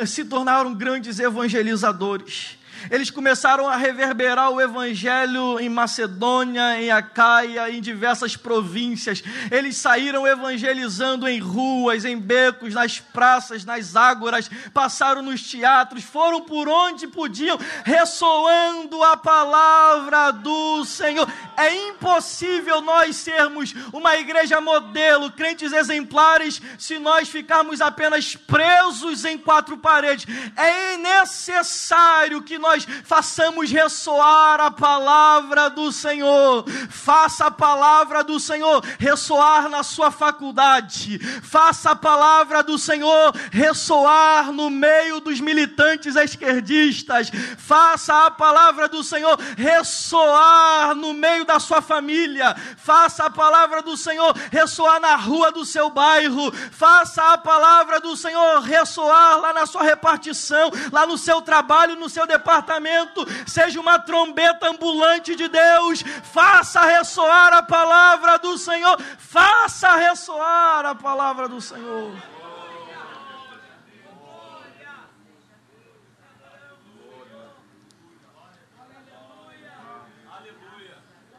se 0.05 0.25
tornaram 0.25 0.75
grandes 0.75 1.19
evangelizadores. 1.19 2.58
Eles 2.91 3.09
começaram 3.09 3.67
a 3.67 3.75
reverberar 3.75 4.51
o 4.51 4.61
evangelho 4.61 5.59
em 5.59 5.69
Macedônia, 5.69 6.81
em 6.81 6.91
Acaia, 6.91 7.69
em 7.69 7.81
diversas 7.81 8.35
províncias. 8.35 9.23
Eles 9.51 9.77
saíram 9.77 10.27
evangelizando 10.27 11.27
em 11.27 11.39
ruas, 11.39 12.05
em 12.05 12.17
becos, 12.17 12.73
nas 12.73 12.99
praças, 12.99 13.65
nas 13.65 13.95
ágoras, 13.95 14.49
passaram 14.73 15.21
nos 15.21 15.41
teatros, 15.41 16.03
foram 16.03 16.41
por 16.41 16.67
onde 16.67 17.07
podiam, 17.07 17.57
ressoando 17.83 19.03
a 19.03 19.17
palavra 19.17 20.31
do 20.31 20.85
Senhor. 20.85 21.27
É 21.57 21.89
impossível 21.89 22.81
nós 22.81 23.15
sermos 23.15 23.73
uma 23.91 24.15
igreja 24.17 24.61
modelo, 24.61 25.31
crentes 25.31 25.71
exemplares, 25.71 26.61
se 26.77 26.99
nós 26.99 27.29
ficarmos 27.29 27.81
apenas 27.81 28.35
presos 28.35 29.25
em 29.25 29.37
quatro 29.37 29.77
paredes. 29.77 30.25
É 30.55 30.97
necessário 30.97 32.41
que 32.41 32.57
nós 32.57 32.68
façamos 33.03 33.71
ressoar 33.71 34.59
a 34.59 34.71
palavra 34.71 35.69
do 35.69 35.91
Senhor. 35.91 36.65
Faça 36.89 37.47
a 37.47 37.51
palavra 37.51 38.23
do 38.23 38.39
Senhor 38.39 38.83
ressoar 38.97 39.69
na 39.69 39.83
sua 39.83 40.11
faculdade. 40.11 41.19
Faça 41.43 41.91
a 41.91 41.95
palavra 41.95 42.61
do 42.61 42.77
Senhor 42.77 43.33
ressoar 43.51 44.51
no 44.51 44.69
meio 44.69 45.19
dos 45.19 45.39
militantes 45.39 46.15
esquerdistas. 46.15 47.31
Faça 47.57 48.25
a 48.25 48.31
palavra 48.31 48.87
do 48.87 49.03
Senhor 49.03 49.37
ressoar 49.57 50.95
no 50.95 51.13
meio 51.13 51.45
da 51.45 51.59
sua 51.59 51.81
família. 51.81 52.55
Faça 52.77 53.25
a 53.25 53.29
palavra 53.29 53.81
do 53.81 53.97
Senhor 53.97 54.35
ressoar 54.51 54.99
na 54.99 55.15
rua 55.15 55.51
do 55.51 55.65
seu 55.65 55.89
bairro. 55.89 56.51
Faça 56.71 57.33
a 57.33 57.37
palavra 57.37 57.99
do 57.99 58.15
Senhor 58.15 58.61
ressoar 58.61 59.39
lá 59.39 59.53
na 59.53 59.65
sua 59.65 59.83
repartição, 59.83 60.71
lá 60.91 61.05
no 61.05 61.17
seu 61.17 61.41
trabalho, 61.41 61.95
no 61.95 62.09
seu 62.09 62.25
departamento. 62.27 62.58
Seja 63.45 63.79
uma 63.79 63.99
trombeta 63.99 64.69
ambulante 64.69 65.35
de 65.35 65.47
Deus. 65.47 66.01
Faça 66.23 66.81
ressoar 66.81 67.53
a 67.53 67.63
palavra 67.63 68.37
do 68.37 68.57
Senhor. 68.57 69.01
Faça 69.17 69.95
ressoar 69.95 70.85
a 70.85 70.95
palavra 70.95 71.47
do 71.47 71.61
Senhor. 71.61 72.13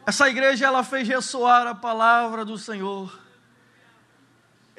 Essa 0.05 0.27
igreja 0.27 0.65
ela 0.65 0.83
fez 0.83 1.07
ressoar 1.07 1.67
a 1.67 1.75
palavra 1.75 2.43
do 2.43 2.57
Senhor. 2.57 3.20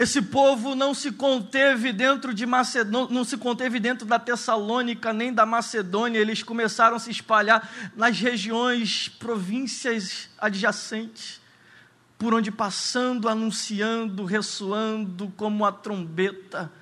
Esse 0.03 0.21
povo 0.21 0.75
não 0.75 0.93
se 0.95 1.13
conteve 1.13 1.93
dentro 1.93 2.35
de 2.35 2.45
Macedônia, 2.45 2.91
não, 2.91 3.09
não 3.09 3.25
se 3.25 3.37
conteve 3.37 3.79
dentro 3.79 4.05
da 4.05 4.19
Tessalônica 4.19 5.13
nem 5.13 5.33
da 5.33 5.47
Macedônia, 5.47 6.19
eles 6.19 6.43
começaram 6.43 6.97
a 6.97 6.99
se 6.99 7.13
espalhar 7.13 7.71
nas 7.95 8.19
regiões, 8.19 9.07
províncias 9.09 10.29
adjacentes, 10.37 11.41
por 12.19 12.35
onde 12.35 12.51
passando, 12.51 13.29
anunciando, 13.29 14.25
ressoando 14.25 15.33
como 15.37 15.65
a 15.65 15.71
trombeta. 15.71 16.73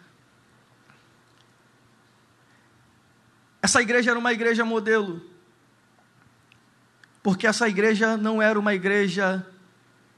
Essa 3.61 3.83
igreja 3.83 4.13
era 4.13 4.19
uma 4.19 4.33
igreja 4.33 4.65
modelo, 4.65 5.21
porque 7.23 7.47
essa 7.47 7.69
igreja 7.69 8.17
não 8.17 8.41
era 8.41 8.59
uma 8.59 8.73
igreja 8.73 9.47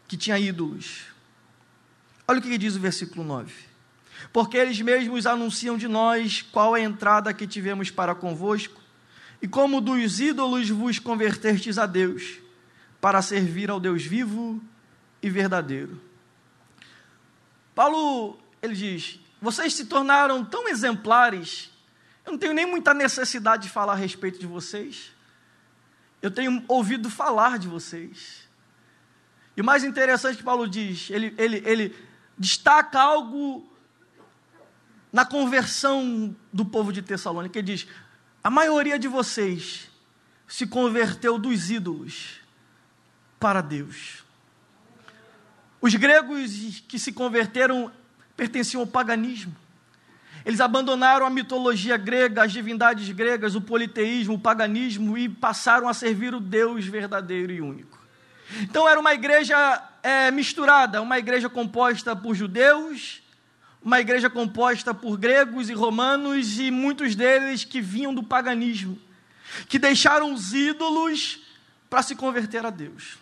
que 0.06 0.16
tinha 0.16 0.38
ídolos. 0.38 1.11
Olha 2.26 2.38
o 2.38 2.42
que 2.42 2.56
diz 2.56 2.76
o 2.76 2.80
versículo 2.80 3.24
9. 3.24 3.52
Porque 4.32 4.56
eles 4.56 4.80
mesmos 4.80 5.26
anunciam 5.26 5.76
de 5.76 5.88
nós 5.88 6.42
qual 6.42 6.76
é 6.76 6.80
a 6.80 6.84
entrada 6.84 7.34
que 7.34 7.46
tivemos 7.46 7.90
para 7.90 8.14
convosco, 8.14 8.80
e 9.40 9.48
como 9.48 9.80
dos 9.80 10.20
ídolos 10.20 10.70
vos 10.70 10.98
convertestes 10.98 11.76
a 11.76 11.86
Deus, 11.86 12.38
para 13.00 13.20
servir 13.20 13.68
ao 13.68 13.80
Deus 13.80 14.04
vivo 14.04 14.62
e 15.20 15.28
verdadeiro. 15.28 16.00
Paulo, 17.74 18.38
ele 18.62 18.74
diz: 18.74 19.18
vocês 19.40 19.74
se 19.74 19.86
tornaram 19.86 20.44
tão 20.44 20.68
exemplares, 20.68 21.70
eu 22.24 22.32
não 22.32 22.38
tenho 22.38 22.54
nem 22.54 22.64
muita 22.64 22.94
necessidade 22.94 23.64
de 23.64 23.68
falar 23.70 23.94
a 23.94 23.96
respeito 23.96 24.38
de 24.38 24.46
vocês, 24.46 25.12
eu 26.22 26.30
tenho 26.30 26.64
ouvido 26.68 27.10
falar 27.10 27.58
de 27.58 27.66
vocês. 27.66 28.48
E 29.56 29.60
o 29.60 29.64
mais 29.64 29.82
interessante 29.82 30.36
que 30.38 30.44
Paulo 30.44 30.68
diz, 30.68 31.10
ele, 31.10 31.34
ele, 31.36 31.62
ele 31.66 31.96
destaca 32.38 33.00
algo 33.00 33.66
na 35.12 35.24
conversão 35.24 36.34
do 36.52 36.64
povo 36.64 36.92
de 36.92 37.02
Tessalônica. 37.02 37.58
Ele 37.58 37.74
diz: 37.74 37.86
a 38.42 38.50
maioria 38.50 38.98
de 38.98 39.08
vocês 39.08 39.88
se 40.48 40.66
converteu 40.66 41.38
dos 41.38 41.70
ídolos 41.70 42.40
para 43.38 43.60
Deus. 43.60 44.24
Os 45.80 45.94
gregos 45.94 46.82
que 46.88 46.98
se 46.98 47.12
converteram 47.12 47.90
pertenciam 48.36 48.80
ao 48.80 48.86
paganismo. 48.86 49.54
Eles 50.44 50.60
abandonaram 50.60 51.24
a 51.24 51.30
mitologia 51.30 51.96
grega, 51.96 52.42
as 52.42 52.52
divindades 52.52 53.08
gregas, 53.10 53.54
o 53.54 53.60
politeísmo, 53.60 54.34
o 54.34 54.38
paganismo 54.38 55.16
e 55.16 55.28
passaram 55.28 55.88
a 55.88 55.94
servir 55.94 56.34
o 56.34 56.40
Deus 56.40 56.84
verdadeiro 56.84 57.52
e 57.52 57.60
único. 57.60 58.01
Então 58.60 58.88
era 58.88 58.98
uma 58.98 59.14
igreja 59.14 59.82
é, 60.02 60.30
misturada, 60.30 61.00
uma 61.00 61.18
igreja 61.18 61.48
composta 61.48 62.14
por 62.14 62.34
judeus, 62.34 63.22
uma 63.82 64.00
igreja 64.00 64.28
composta 64.28 64.92
por 64.92 65.16
gregos 65.16 65.68
e 65.68 65.72
romanos 65.72 66.58
e 66.58 66.70
muitos 66.70 67.14
deles 67.14 67.64
que 67.64 67.80
vinham 67.80 68.14
do 68.14 68.22
paganismo, 68.22 68.98
que 69.68 69.78
deixaram 69.78 70.32
os 70.32 70.52
ídolos 70.52 71.40
para 71.88 72.02
se 72.02 72.14
converter 72.14 72.64
a 72.64 72.70
Deus. 72.70 73.18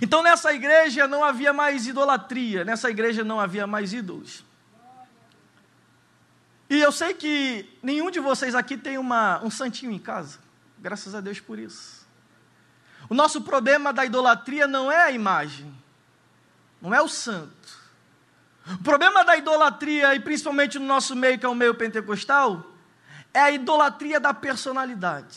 Então 0.00 0.22
nessa 0.22 0.52
igreja 0.52 1.08
não 1.08 1.24
havia 1.24 1.52
mais 1.52 1.86
idolatria, 1.86 2.64
nessa 2.64 2.88
igreja 2.90 3.24
não 3.24 3.40
havia 3.40 3.66
mais 3.66 3.92
ídolos. 3.92 4.44
E 6.70 6.80
eu 6.80 6.92
sei 6.92 7.12
que 7.12 7.68
nenhum 7.82 8.10
de 8.10 8.18
vocês 8.20 8.54
aqui 8.54 8.78
tem 8.78 8.96
uma, 8.96 9.42
um 9.44 9.50
santinho 9.50 9.92
em 9.92 9.98
casa, 9.98 10.38
graças 10.78 11.14
a 11.14 11.20
Deus 11.20 11.38
por 11.40 11.58
isso. 11.58 12.01
O 13.12 13.14
nosso 13.14 13.42
problema 13.42 13.92
da 13.92 14.06
idolatria 14.06 14.66
não 14.66 14.90
é 14.90 15.02
a 15.02 15.10
imagem, 15.10 15.70
não 16.80 16.94
é 16.94 17.02
o 17.02 17.08
santo. 17.08 17.68
O 18.66 18.82
problema 18.82 19.22
da 19.22 19.36
idolatria, 19.36 20.14
e 20.14 20.18
principalmente 20.18 20.78
no 20.78 20.86
nosso 20.86 21.14
meio, 21.14 21.38
que 21.38 21.44
é 21.44 21.48
o 21.50 21.54
meio 21.54 21.74
pentecostal, 21.74 22.64
é 23.34 23.38
a 23.38 23.50
idolatria 23.50 24.18
da 24.18 24.32
personalidade. 24.32 25.36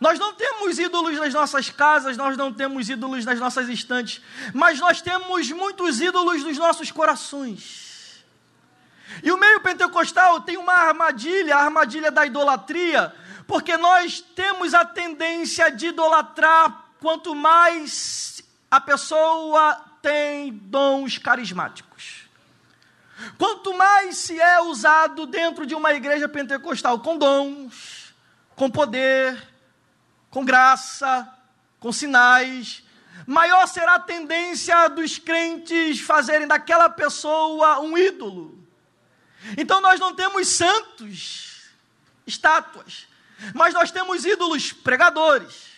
Nós 0.00 0.18
não 0.18 0.34
temos 0.34 0.80
ídolos 0.80 1.16
nas 1.16 1.32
nossas 1.32 1.70
casas, 1.70 2.16
nós 2.16 2.36
não 2.36 2.52
temos 2.52 2.88
ídolos 2.88 3.24
nas 3.24 3.38
nossas 3.38 3.68
estantes, 3.68 4.20
mas 4.52 4.80
nós 4.80 5.00
temos 5.00 5.48
muitos 5.52 6.00
ídolos 6.00 6.42
nos 6.42 6.58
nossos 6.58 6.90
corações. 6.90 8.24
E 9.22 9.30
o 9.30 9.38
meio 9.38 9.60
pentecostal 9.60 10.40
tem 10.40 10.56
uma 10.56 10.72
armadilha, 10.72 11.54
a 11.54 11.62
armadilha 11.62 12.10
da 12.10 12.26
idolatria, 12.26 13.14
porque 13.46 13.76
nós 13.76 14.20
temos 14.20 14.74
a 14.74 14.84
tendência 14.84 15.70
de 15.70 15.88
idolatrar 15.88 16.86
quanto 17.00 17.34
mais 17.34 18.42
a 18.70 18.80
pessoa 18.80 19.80
tem 20.02 20.52
dons 20.52 21.18
carismáticos. 21.18 22.26
Quanto 23.38 23.72
mais 23.74 24.18
se 24.18 24.38
é 24.38 24.60
usado 24.60 25.26
dentro 25.26 25.64
de 25.64 25.74
uma 25.74 25.92
igreja 25.94 26.28
pentecostal 26.28 26.98
com 27.00 27.16
dons, 27.16 28.14
com 28.54 28.70
poder, 28.70 29.42
com 30.30 30.44
graça, 30.44 31.26
com 31.80 31.92
sinais, 31.92 32.82
maior 33.26 33.66
será 33.66 33.94
a 33.94 34.00
tendência 34.00 34.88
dos 34.88 35.18
crentes 35.18 36.00
fazerem 36.00 36.46
daquela 36.46 36.90
pessoa 36.90 37.80
um 37.80 37.96
ídolo. 37.96 38.58
Então 39.56 39.80
nós 39.80 40.00
não 40.00 40.14
temos 40.14 40.48
santos, 40.48 41.70
estátuas, 42.26 43.06
mas 43.54 43.74
nós 43.74 43.90
temos 43.90 44.24
ídolos 44.24 44.72
pregadores, 44.72 45.68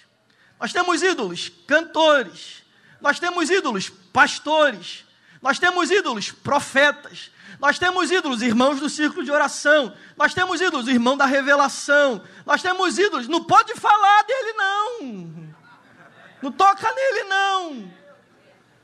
nós 0.59 0.73
temos 0.73 1.03
ídolos 1.03 1.51
cantores, 1.67 2.63
nós 3.01 3.19
temos 3.19 3.51
ídolos 3.51 3.91
pastores, 4.13 5.05
nós 5.41 5.59
temos 5.59 5.91
ídolos 5.91 6.31
profetas, 6.31 7.31
nós 7.61 7.79
temos 7.79 8.11
ídolos 8.11 8.43
irmãos 8.43 8.81
do 8.81 8.89
círculo 8.89 9.25
de 9.25 9.31
oração, 9.31 9.95
nós 10.17 10.35
temos 10.35 10.61
ídolos 10.61 10.89
irmão 10.89 11.17
da 11.17 11.27
revelação, 11.27 12.23
nós 12.45 12.63
temos 12.63 12.99
ídolos, 12.99 13.29
não 13.29 13.45
pode 13.45 13.75
falar 13.75 14.23
dele 14.23 14.53
não, 14.53 15.53
não 16.43 16.53
toca 16.53 16.93
nele 16.93 17.25
não. 17.25 17.99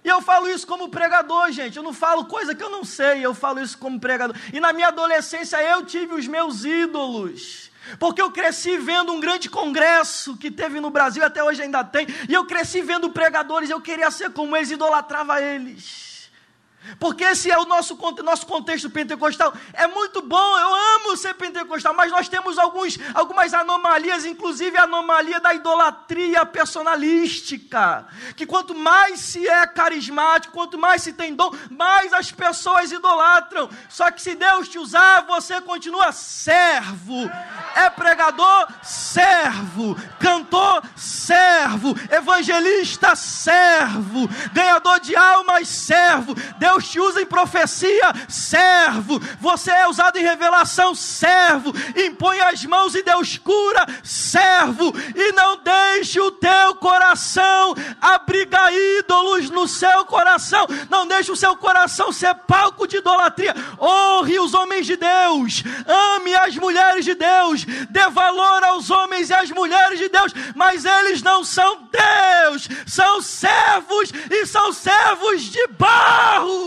E 0.05 0.09
eu 0.09 0.21
falo 0.21 0.51
isso 0.51 0.67
como 0.67 0.91
pregador, 0.91 1.51
gente. 1.51 1.79
Eu 1.79 1.83
não 1.83 1.95
falo 1.95 2.27
coisa 2.27 2.55
que 2.55 2.63
eu 2.63 2.69
não 2.69 2.85
sei, 2.85 3.25
eu 3.25 3.33
falo 3.33 3.59
isso 3.59 3.79
como 3.79 3.99
pregador. 3.99 4.37
E 4.53 4.61
na 4.61 4.71
minha 4.71 4.89
adolescência 4.89 5.63
eu 5.63 5.87
tive 5.87 6.15
os 6.15 6.27
meus 6.27 6.63
ídolos. 6.63 7.71
Porque 7.99 8.21
eu 8.21 8.31
cresci 8.31 8.77
vendo 8.79 9.13
um 9.13 9.21
grande 9.21 9.49
congresso 9.49 10.37
que 10.37 10.51
teve 10.51 10.81
no 10.81 10.91
Brasil, 10.91 11.25
até 11.25 11.43
hoje 11.43 11.63
ainda 11.63 11.83
tem, 11.85 12.07
e 12.29 12.33
eu 12.33 12.47
cresci 12.47 12.83
vendo 12.83 13.11
pregadores, 13.11 13.71
eu 13.71 13.81
queria 13.81 14.11
ser 14.11 14.31
como 14.31 14.57
eles, 14.57 14.71
idolatrava 14.71 15.41
eles. 15.41 16.14
Porque 16.99 17.25
esse 17.25 17.51
é 17.51 17.59
o 17.59 17.65
nosso, 17.65 17.99
nosso 18.23 18.47
contexto 18.47 18.91
pentecostal. 18.91 19.53
É 19.73 19.87
muito 19.87 20.23
bom, 20.23 20.59
eu 20.59 20.75
amo 20.97 21.17
ser 21.17 21.35
pentecostal, 21.35 21.95
mas 21.95 22.11
nós 22.11 22.29
temos 22.29 22.59
alguns, 22.59 22.99
algumas 23.15 23.55
anomalias, 23.55 24.25
inclusive 24.25 24.77
a 24.77 24.85
anomalia 24.85 25.41
da 25.41 25.55
idolatria 25.55 26.45
personalística. 26.47 28.07
Que 28.37 28.47
quanto 28.47 28.75
mais 28.75 29.21
se 29.21 29.49
é 29.49 29.67
carismático, 29.67 30.55
quanto 30.55 30.79
mais 30.79 31.03
se 31.03 31.13
tem 31.13 31.35
dom, 31.35 31.51
mais 31.71 32.13
as 32.13 32.31
pessoas 32.31 32.93
idolatram. 32.93 33.69
Só 33.89 34.11
que 34.11 34.23
se 34.23 34.35
Deus 34.35 34.69
te 34.69 34.79
usar, 34.79 35.23
você 35.23 35.61
continua 35.61 36.13
servo. 36.13 37.31
É 37.75 37.89
pregador, 37.91 38.69
servo. 38.83 39.97
Cantor, 40.19 40.83
servo. 40.97 41.95
Evangelista, 42.11 43.17
servo. 43.17 44.29
Ganhador 44.53 45.01
de 45.01 45.17
almas, 45.17 45.69
servo. 45.69 46.35
Deus 46.59 46.74
Deus 46.75 46.89
te 46.89 46.99
usa 46.99 47.23
em 47.23 47.27
profecia, 47.27 48.13
servo. 48.29 49.21
Você 49.41 49.71
é 49.71 49.87
usado 49.87 50.19
em 50.19 50.25
revelação, 50.25 50.93
servo. 50.93 51.73
Impõe 51.97 52.41
as 52.41 52.65
mãos 52.65 52.97
e 52.97 53.03
Deus 53.03 53.39
cura, 53.39 53.87
servo. 54.03 54.93
E 55.15 55.33
não 55.33 55.57
deixe 55.59 56.21
o 56.21 56.33
teu 56.33 56.75
coração 56.77 57.77
abrigar 58.01 58.73
ídolos 58.73 59.51
no 59.51 59.69
seu 59.69 60.05
coração. 60.05 60.67
Não 60.91 61.07
deixe 61.07 61.31
o 61.31 61.37
seu 61.37 61.57
coração 61.57 62.11
ser 62.11 62.35
palco 62.35 62.89
de 62.89 62.97
idolatria. 62.97 63.55
Honre 63.81 64.41
os 64.41 64.53
homens 64.53 64.87
de 64.87 64.97
Deus. 64.97 65.63
Ame 65.87 66.35
as 66.35 66.57
mulheres 66.57 67.05
de 67.05 67.15
Deus. 67.15 67.65
Dê 67.65 68.09
valor 68.11 68.65
aos 68.65 68.91
homens 68.91 69.31
e 69.31 69.35
às 69.35 69.51
mulheres 69.51 70.01
de 70.01 70.09
Deus. 70.09 70.33
Mas 70.57 70.85
eles 70.85 71.23
não 71.23 71.45
são 71.45 71.89
Deus, 71.89 72.69
são 72.85 73.23
servos 73.23 74.11
e 74.29 74.45
são 74.47 74.73
servos 74.73 75.43
de 75.43 75.65
barro. 75.69 76.64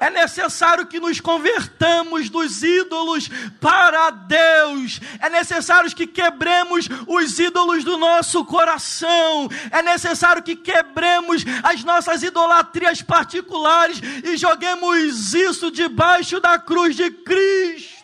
É 0.00 0.10
necessário 0.10 0.86
que 0.86 1.00
nos 1.00 1.20
convertamos 1.20 2.30
dos 2.30 2.62
ídolos 2.62 3.28
para 3.60 4.10
Deus. 4.10 5.00
É 5.18 5.28
necessário 5.28 5.92
que 5.94 6.06
quebremos 6.06 6.88
os 7.06 7.38
ídolos 7.38 7.82
do 7.82 7.96
nosso 7.96 8.44
coração. 8.44 9.48
É 9.70 9.82
necessário 9.82 10.42
que 10.42 10.54
quebremos 10.54 11.44
as 11.62 11.82
nossas 11.82 12.22
idolatrias 12.22 13.02
particulares 13.02 14.00
e 14.22 14.36
joguemos 14.36 15.34
isso 15.34 15.70
debaixo 15.70 16.38
da 16.38 16.58
cruz 16.58 16.94
de 16.94 17.10
Cristo. 17.10 17.97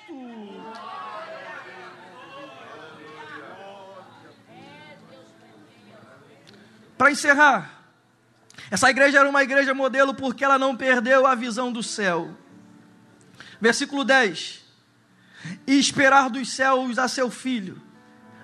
Para 6.96 7.10
encerrar, 7.10 7.82
essa 8.70 8.88
igreja 8.88 9.18
era 9.18 9.28
uma 9.28 9.42
igreja 9.42 9.74
modelo 9.74 10.14
porque 10.14 10.44
ela 10.44 10.58
não 10.58 10.76
perdeu 10.76 11.26
a 11.26 11.34
visão 11.34 11.72
do 11.72 11.82
céu. 11.82 12.36
Versículo 13.60 14.04
10: 14.04 14.64
E 15.66 15.78
esperar 15.78 16.30
dos 16.30 16.50
céus 16.52 16.98
a 16.98 17.08
seu 17.08 17.30
filho, 17.30 17.80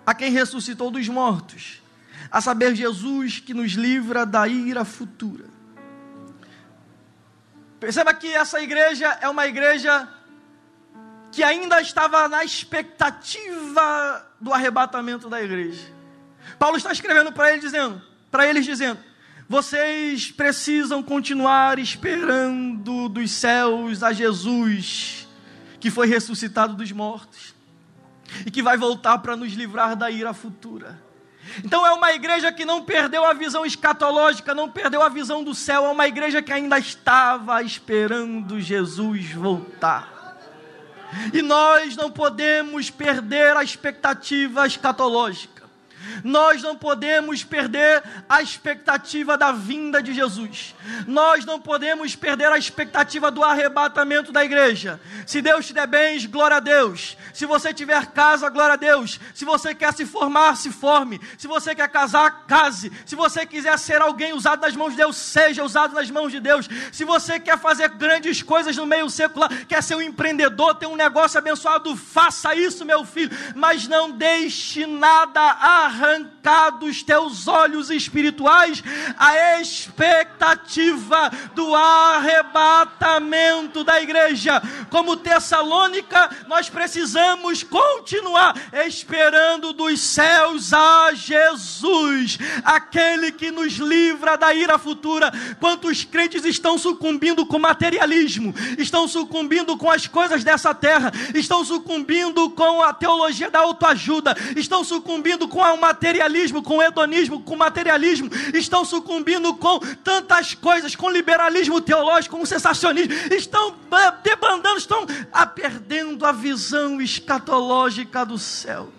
a 0.04 0.14
quem 0.14 0.30
ressuscitou 0.30 0.90
dos 0.90 1.08
mortos, 1.08 1.82
a 2.30 2.40
saber, 2.40 2.74
Jesus 2.74 3.40
que 3.40 3.54
nos 3.54 3.72
livra 3.72 4.26
da 4.26 4.46
ira 4.46 4.84
futura. 4.84 5.46
Perceba 7.78 8.12
que 8.12 8.28
essa 8.28 8.60
igreja 8.60 9.06
é 9.22 9.28
uma 9.28 9.46
igreja 9.46 10.08
que 11.32 11.42
ainda 11.42 11.80
estava 11.80 12.28
na 12.28 12.44
expectativa 12.44 14.26
do 14.40 14.52
arrebatamento 14.52 15.28
da 15.30 15.40
igreja. 15.42 15.86
Paulo 16.58 16.76
está 16.76 16.92
escrevendo 16.92 17.32
para 17.32 17.52
ele 17.52 17.60
dizendo: 17.60 18.10
para 18.30 18.46
eles 18.46 18.64
dizendo: 18.64 19.00
vocês 19.48 20.30
precisam 20.30 21.02
continuar 21.02 21.78
esperando 21.78 23.08
dos 23.08 23.30
céus 23.32 24.02
a 24.02 24.12
Jesus, 24.12 25.28
que 25.80 25.90
foi 25.90 26.06
ressuscitado 26.06 26.74
dos 26.74 26.92
mortos 26.92 27.54
e 28.46 28.50
que 28.50 28.62
vai 28.62 28.76
voltar 28.76 29.18
para 29.18 29.36
nos 29.36 29.52
livrar 29.54 29.96
da 29.96 30.10
ira 30.10 30.32
futura. 30.32 31.02
Então 31.64 31.84
é 31.86 31.92
uma 31.92 32.12
igreja 32.12 32.52
que 32.52 32.64
não 32.64 32.84
perdeu 32.84 33.24
a 33.24 33.32
visão 33.32 33.66
escatológica, 33.66 34.54
não 34.54 34.68
perdeu 34.68 35.02
a 35.02 35.08
visão 35.08 35.42
do 35.42 35.54
céu, 35.54 35.84
é 35.86 35.88
uma 35.88 36.06
igreja 36.06 36.40
que 36.40 36.52
ainda 36.52 36.78
estava 36.78 37.62
esperando 37.62 38.60
Jesus 38.60 39.32
voltar. 39.32 40.38
E 41.32 41.42
nós 41.42 41.96
não 41.96 42.10
podemos 42.10 42.88
perder 42.88 43.56
a 43.56 43.64
expectativa 43.64 44.66
escatológica. 44.66 45.60
Nós 46.24 46.62
não 46.62 46.76
podemos 46.76 47.44
perder 47.44 48.02
a 48.28 48.42
expectativa 48.42 49.36
da 49.36 49.52
vinda 49.52 50.02
de 50.02 50.12
Jesus. 50.12 50.74
Nós 51.06 51.44
não 51.44 51.60
podemos 51.60 52.16
perder 52.16 52.50
a 52.52 52.58
expectativa 52.58 53.30
do 53.30 53.42
arrebatamento 53.42 54.32
da 54.32 54.44
igreja. 54.44 55.00
Se 55.26 55.40
Deus 55.40 55.66
te 55.66 55.72
der 55.72 55.86
bens, 55.86 56.26
glória 56.26 56.56
a 56.56 56.60
Deus. 56.60 57.16
Se 57.32 57.46
você 57.46 57.72
tiver 57.72 58.06
casa, 58.06 58.48
glória 58.48 58.74
a 58.74 58.76
Deus. 58.76 59.20
Se 59.34 59.44
você 59.44 59.74
quer 59.74 59.92
se 59.92 60.06
formar, 60.06 60.56
se 60.56 60.70
forme. 60.70 61.20
Se 61.38 61.46
você 61.46 61.74
quer 61.74 61.88
casar, 61.88 62.44
case. 62.46 62.92
Se 63.04 63.14
você 63.14 63.46
quiser 63.46 63.78
ser 63.78 64.02
alguém 64.02 64.32
usado 64.32 64.62
nas 64.62 64.76
mãos 64.76 64.90
de 64.90 64.96
Deus, 64.96 65.16
seja 65.16 65.64
usado 65.64 65.94
nas 65.94 66.10
mãos 66.10 66.32
de 66.32 66.40
Deus. 66.40 66.68
Se 66.92 67.04
você 67.04 67.38
quer 67.38 67.58
fazer 67.58 67.88
grandes 67.90 68.42
coisas 68.42 68.76
no 68.76 68.86
meio 68.86 69.08
secular, 69.08 69.50
quer 69.66 69.82
ser 69.82 69.94
um 69.94 70.02
empreendedor, 70.02 70.74
ter 70.74 70.86
um 70.86 70.96
negócio 70.96 71.38
abençoado, 71.38 71.96
faça 71.96 72.54
isso, 72.54 72.84
meu 72.84 73.04
filho. 73.04 73.30
Mas 73.54 73.86
não 73.86 74.10
deixe 74.10 74.86
nada 74.86 75.40
arrancar 75.40 75.89
arrancar 75.90 76.79
dos 76.79 77.03
teus 77.03 77.48
olhos 77.48 77.90
espirituais 77.90 78.83
a 79.18 79.61
expectativa 79.61 81.31
do 81.55 81.74
arrebatamento 81.74 83.85
da 83.85 84.00
igreja. 84.00 84.62
Como 84.88 85.16
Tessalônica, 85.16 86.31
nós 86.46 86.70
precisamos 86.70 87.64
continuar 87.64 88.55
esperando 88.87 89.72
dos 89.72 90.00
céus 90.00 90.72
a 90.72 91.12
Jesus, 91.12 92.38
aquele 92.64 93.33
que 93.33 93.50
nos 93.50 93.72
livra 93.74 94.37
da 94.37 94.55
ira 94.55 94.79
futura. 94.79 95.33
Quantos 95.59 96.05
crentes 96.05 96.44
estão 96.44 96.79
sucumbindo 96.79 97.44
com 97.44 97.59
materialismo, 97.59 98.55
estão 98.79 99.09
sucumbindo 99.09 99.76
com 99.76 99.90
as 99.90 100.07
coisas 100.07 100.44
dessa 100.44 100.72
terra, 100.72 101.11
estão 101.35 101.64
sucumbindo 101.64 102.50
com 102.50 102.83
a 102.83 102.92
teologia 102.92 103.50
da 103.50 103.61
autoajuda, 103.61 104.37
estão 104.57 104.85
sucumbindo 104.85 105.48
com 105.48 105.62
a 105.62 105.79
materialismo, 105.80 106.62
com 106.62 106.82
hedonismo, 106.82 107.42
com 107.42 107.56
materialismo, 107.56 108.30
estão 108.54 108.84
sucumbindo 108.84 109.54
com 109.54 109.78
tantas 110.04 110.54
coisas, 110.54 110.94
com 110.94 111.10
liberalismo 111.10 111.80
teológico, 111.80 112.36
com 112.36 112.46
sensacionismo, 112.46 113.12
estão 113.34 113.74
debandando, 114.22 114.78
estão 114.78 115.06
perdendo 115.54 116.24
a 116.24 116.32
visão 116.32 117.00
escatológica 117.00 118.24
do 118.24 118.38
céu. 118.38 118.92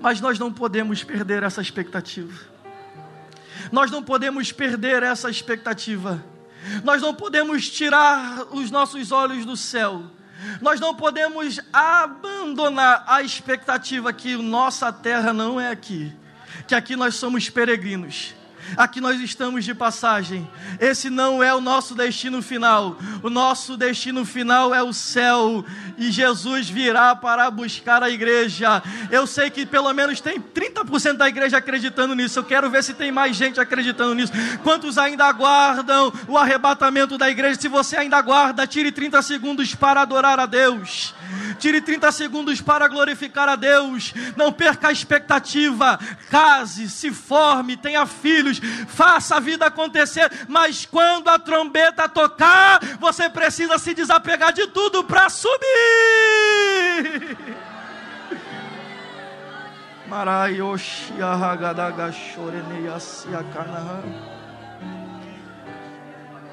Mas 0.00 0.20
nós 0.20 0.38
não 0.38 0.52
podemos 0.52 1.02
perder 1.02 1.42
essa 1.42 1.60
expectativa. 1.60 2.32
Nós 3.70 3.90
não 3.90 4.02
podemos 4.02 4.52
perder 4.52 5.02
essa 5.02 5.30
expectativa. 5.30 6.22
Nós 6.84 7.00
não 7.00 7.14
podemos 7.14 7.68
tirar 7.68 8.46
os 8.52 8.70
nossos 8.70 9.10
olhos 9.10 9.44
do 9.44 9.56
céu 9.56 10.04
nós 10.60 10.80
não 10.80 10.94
podemos 10.94 11.60
abandonar 11.72 13.04
a 13.06 13.22
expectativa 13.22 14.12
que 14.12 14.36
nossa 14.36 14.92
terra 14.92 15.32
não 15.32 15.60
é 15.60 15.70
aqui, 15.70 16.12
que 16.66 16.74
aqui 16.74 16.96
nós 16.96 17.14
somos 17.14 17.48
peregrinos 17.48 18.34
aqui 18.76 19.00
nós 19.00 19.20
estamos 19.20 19.64
de 19.64 19.74
passagem. 19.74 20.48
Esse 20.80 21.10
não 21.10 21.42
é 21.42 21.54
o 21.54 21.60
nosso 21.60 21.94
destino 21.94 22.42
final. 22.42 22.96
O 23.22 23.30
nosso 23.30 23.76
destino 23.76 24.24
final 24.24 24.74
é 24.74 24.82
o 24.82 24.92
céu 24.92 25.64
e 25.98 26.10
Jesus 26.10 26.68
virá 26.68 27.14
para 27.14 27.50
buscar 27.50 28.02
a 28.02 28.10
igreja. 28.10 28.82
Eu 29.10 29.26
sei 29.26 29.50
que 29.50 29.64
pelo 29.66 29.92
menos 29.92 30.20
tem 30.20 30.40
30% 30.40 31.14
da 31.14 31.28
igreja 31.28 31.58
acreditando 31.58 32.14
nisso. 32.14 32.38
Eu 32.38 32.44
quero 32.44 32.70
ver 32.70 32.82
se 32.82 32.94
tem 32.94 33.12
mais 33.12 33.36
gente 33.36 33.60
acreditando 33.60 34.14
nisso. 34.14 34.32
Quantos 34.62 34.98
ainda 34.98 35.24
aguardam 35.24 36.12
o 36.28 36.36
arrebatamento 36.36 37.16
da 37.18 37.30
igreja? 37.30 37.60
Se 37.60 37.68
você 37.68 37.96
ainda 37.96 38.16
aguarda, 38.16 38.66
tire 38.66 38.90
30 38.90 39.22
segundos 39.22 39.74
para 39.74 40.02
adorar 40.02 40.38
a 40.40 40.46
Deus. 40.46 41.14
Tire 41.58 41.80
30 41.80 42.10
segundos 42.12 42.60
para 42.60 42.88
glorificar 42.88 43.48
a 43.48 43.56
Deus. 43.56 44.12
Não 44.36 44.52
perca 44.52 44.88
a 44.88 44.92
expectativa. 44.92 45.98
Case, 46.30 46.90
se 46.90 47.10
forme, 47.10 47.76
tenha 47.76 48.04
filhos, 48.06 48.51
faça 48.60 49.36
a 49.36 49.40
vida 49.40 49.66
acontecer. 49.66 50.30
Mas 50.48 50.84
quando 50.86 51.28
a 51.28 51.38
trombeta 51.38 52.08
tocar, 52.08 52.80
você 52.98 53.28
precisa 53.28 53.78
se 53.78 53.94
desapegar 53.94 54.52
de 54.52 54.66
tudo 54.68 55.04
para 55.04 55.28
subir. 55.28 55.58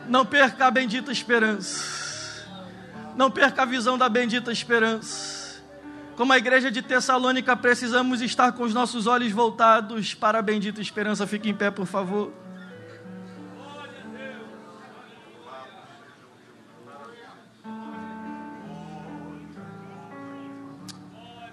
Não 0.07 0.25
perca 0.25 0.67
a 0.67 0.71
bendita 0.71 1.11
esperança. 1.11 2.45
Não 3.15 3.29
perca 3.29 3.63
a 3.63 3.65
visão 3.65 3.97
da 3.97 4.07
bendita 4.07 4.51
esperança. 4.51 5.38
Como 6.19 6.33
a 6.33 6.37
igreja 6.37 6.69
de 6.69 6.81
Tessalônica, 6.81 7.55
precisamos 7.55 8.21
estar 8.21 8.51
com 8.51 8.63
os 8.63 8.73
nossos 8.73 9.07
olhos 9.07 9.31
voltados 9.31 10.13
para 10.13 10.39
a 10.39 10.41
bendita 10.41 10.81
esperança. 10.81 11.25
Fique 11.25 11.49
em 11.49 11.53
pé, 11.53 11.71
por 11.71 11.85
favor. 11.85 12.33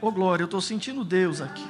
Oh, 0.00 0.10
glória, 0.10 0.42
eu 0.42 0.46
estou 0.46 0.60
sentindo 0.60 1.04
Deus 1.04 1.40
aqui. 1.40 1.64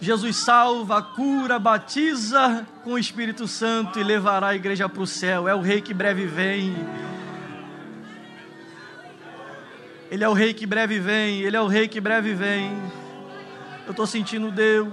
Jesus 0.00 0.34
salva, 0.34 1.00
cura, 1.00 1.60
batiza 1.60 2.66
com 2.82 2.94
o 2.94 2.98
Espírito 2.98 3.46
Santo 3.46 4.00
e 4.00 4.02
levará 4.02 4.48
a 4.48 4.56
igreja 4.56 4.88
para 4.88 5.02
o 5.02 5.06
céu. 5.06 5.46
É 5.46 5.54
o 5.54 5.60
Rei 5.60 5.80
que 5.80 5.94
breve 5.94 6.26
vem. 6.26 6.74
Ele 10.14 10.22
é 10.22 10.28
o 10.28 10.32
Rei 10.32 10.54
que 10.54 10.64
breve 10.64 11.00
vem. 11.00 11.40
Ele 11.40 11.56
é 11.56 11.60
o 11.60 11.66
Rei 11.66 11.88
que 11.88 12.00
breve 12.00 12.34
vem. 12.34 12.70
Eu 13.84 13.90
estou 13.90 14.06
sentindo 14.06 14.48
Deus. 14.52 14.92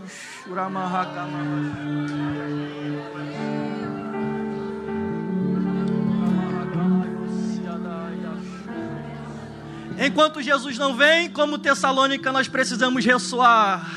Enquanto 10.03 10.41
Jesus 10.41 10.79
não 10.79 10.95
vem, 10.95 11.29
como 11.29 11.59
Tessalônica, 11.59 12.31
nós 12.31 12.47
precisamos 12.47 13.05
ressoar, 13.05 13.87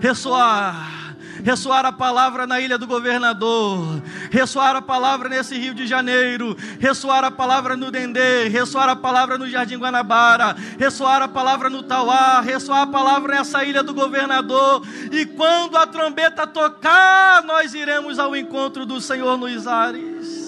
ressoar 0.00 0.99
ressoar 1.44 1.84
a 1.84 1.92
palavra 1.92 2.46
na 2.46 2.60
ilha 2.60 2.78
do 2.78 2.86
governador, 2.86 4.02
ressoar 4.30 4.76
a 4.76 4.82
palavra 4.82 5.28
nesse 5.28 5.56
Rio 5.58 5.74
de 5.74 5.86
Janeiro, 5.86 6.56
ressoar 6.78 7.24
a 7.24 7.30
palavra 7.30 7.76
no 7.76 7.90
Dendê, 7.90 8.48
ressoar 8.48 8.88
a 8.88 8.96
palavra 8.96 9.38
no 9.38 9.48
Jardim 9.48 9.78
Guanabara, 9.78 10.56
ressoar 10.78 11.22
a 11.22 11.28
palavra 11.28 11.70
no 11.70 11.82
Tauá, 11.82 12.40
ressoar 12.40 12.82
a 12.82 12.86
palavra 12.86 13.36
nessa 13.36 13.64
ilha 13.64 13.82
do 13.82 13.94
governador. 13.94 14.86
E 15.10 15.26
quando 15.26 15.76
a 15.76 15.86
trombeta 15.86 16.46
tocar, 16.46 17.42
nós 17.44 17.74
iremos 17.74 18.18
ao 18.18 18.36
encontro 18.36 18.84
do 18.84 19.00
Senhor 19.00 19.36
nos 19.36 19.66
ares. 19.66 20.40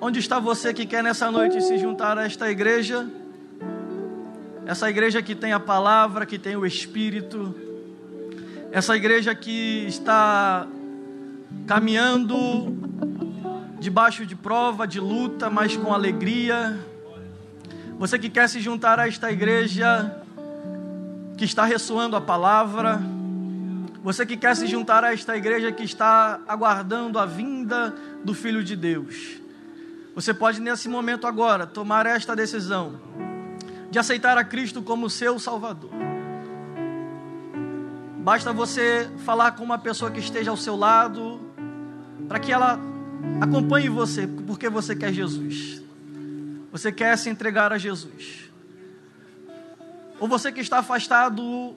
Onde 0.00 0.18
está 0.18 0.38
você 0.38 0.74
que 0.74 0.84
quer 0.84 1.02
nessa 1.02 1.30
noite 1.30 1.62
se 1.62 1.78
juntar 1.78 2.18
a 2.18 2.26
esta 2.26 2.50
igreja? 2.50 3.08
Essa 4.66 4.88
igreja 4.88 5.20
que 5.20 5.34
tem 5.34 5.52
a 5.52 5.60
palavra, 5.60 6.24
que 6.24 6.38
tem 6.38 6.56
o 6.56 6.64
Espírito, 6.64 7.54
essa 8.72 8.96
igreja 8.96 9.34
que 9.34 9.84
está 9.86 10.66
caminhando 11.66 12.74
debaixo 13.78 14.24
de 14.24 14.34
prova, 14.34 14.86
de 14.86 14.98
luta, 14.98 15.50
mas 15.50 15.76
com 15.76 15.92
alegria. 15.92 16.80
Você 17.98 18.18
que 18.18 18.30
quer 18.30 18.48
se 18.48 18.58
juntar 18.58 18.98
a 18.98 19.06
esta 19.06 19.30
igreja 19.30 20.18
que 21.36 21.44
está 21.44 21.66
ressoando 21.66 22.16
a 22.16 22.20
palavra, 22.20 23.02
você 24.02 24.24
que 24.24 24.36
quer 24.36 24.56
se 24.56 24.66
juntar 24.66 25.04
a 25.04 25.12
esta 25.12 25.36
igreja 25.36 25.70
que 25.72 25.84
está 25.84 26.40
aguardando 26.48 27.18
a 27.18 27.26
vinda 27.26 27.94
do 28.24 28.32
Filho 28.32 28.64
de 28.64 28.74
Deus, 28.74 29.42
você 30.14 30.32
pode 30.32 30.58
nesse 30.58 30.88
momento 30.88 31.26
agora 31.26 31.66
tomar 31.66 32.06
esta 32.06 32.34
decisão 32.34 33.24
de 33.94 33.98
aceitar 34.00 34.36
a 34.36 34.42
Cristo 34.42 34.82
como 34.82 35.08
seu 35.08 35.38
Salvador. 35.38 35.92
Basta 38.18 38.52
você 38.52 39.08
falar 39.24 39.52
com 39.52 39.62
uma 39.62 39.78
pessoa 39.78 40.10
que 40.10 40.18
esteja 40.18 40.50
ao 40.50 40.56
seu 40.56 40.74
lado, 40.74 41.40
para 42.26 42.40
que 42.40 42.50
ela 42.50 42.76
acompanhe 43.40 43.88
você, 43.88 44.26
porque 44.26 44.68
você 44.68 44.96
quer 44.96 45.12
Jesus. 45.12 45.80
Você 46.72 46.90
quer 46.90 47.16
se 47.16 47.30
entregar 47.30 47.72
a 47.72 47.78
Jesus. 47.78 48.50
Ou 50.18 50.26
você 50.26 50.50
que 50.50 50.60
está 50.60 50.80
afastado, 50.80 51.76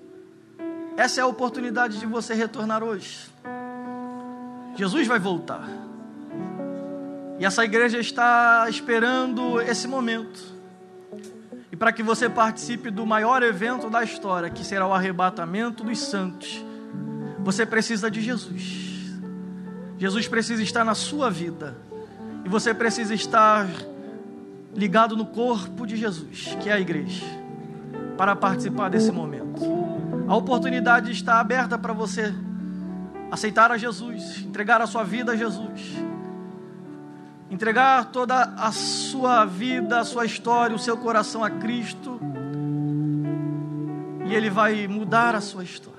essa 0.97 1.21
é 1.21 1.23
a 1.23 1.27
oportunidade 1.27 1.99
de 1.99 2.07
você 2.07 2.33
retornar 2.33 2.83
hoje. 2.83 3.29
Jesus 4.75 5.05
vai 5.05 5.19
voltar. 5.19 5.69
E 7.37 7.45
essa 7.45 7.63
igreja 7.63 7.99
está 7.99 8.65
esperando 8.67 9.61
esse 9.61 9.87
momento 9.87 10.56
para 11.77 11.91
que 11.91 12.01
você 12.01 12.27
participe 12.27 12.89
do 12.89 13.05
maior 13.05 13.43
evento 13.43 13.89
da 13.89 14.03
história, 14.03 14.49
que 14.49 14.63
será 14.63 14.87
o 14.87 14.93
arrebatamento 14.93 15.83
dos 15.83 15.99
santos, 15.99 16.63
você 17.39 17.65
precisa 17.65 18.09
de 18.09 18.21
Jesus. 18.21 19.15
Jesus 19.97 20.27
precisa 20.27 20.61
estar 20.61 20.83
na 20.83 20.95
sua 20.95 21.29
vida. 21.29 21.75
E 22.43 22.49
você 22.49 22.73
precisa 22.73 23.13
estar 23.13 23.67
ligado 24.73 25.15
no 25.15 25.25
corpo 25.25 25.85
de 25.85 25.97
Jesus, 25.97 26.55
que 26.61 26.69
é 26.69 26.73
a 26.73 26.79
igreja, 26.79 27.25
para 28.17 28.35
participar 28.35 28.89
desse 28.89 29.11
momento. 29.11 29.61
A 30.27 30.35
oportunidade 30.35 31.11
está 31.11 31.39
aberta 31.39 31.77
para 31.77 31.93
você 31.93 32.33
aceitar 33.31 33.71
a 33.71 33.77
Jesus, 33.77 34.39
entregar 34.39 34.81
a 34.81 34.87
sua 34.87 35.03
vida 35.03 35.33
a 35.33 35.35
Jesus 35.35 36.07
entregar 37.49 38.05
toda 38.11 38.53
a 38.57 38.71
sua 38.71 39.45
vida, 39.45 39.99
a 39.99 40.03
sua 40.03 40.25
história, 40.25 40.75
o 40.75 40.79
seu 40.79 40.97
coração 40.97 41.43
a 41.43 41.49
Cristo, 41.49 42.19
e 44.25 44.35
Ele 44.35 44.49
vai 44.49 44.87
mudar 44.87 45.33
a 45.35 45.41
sua 45.41 45.63
história. 45.63 45.97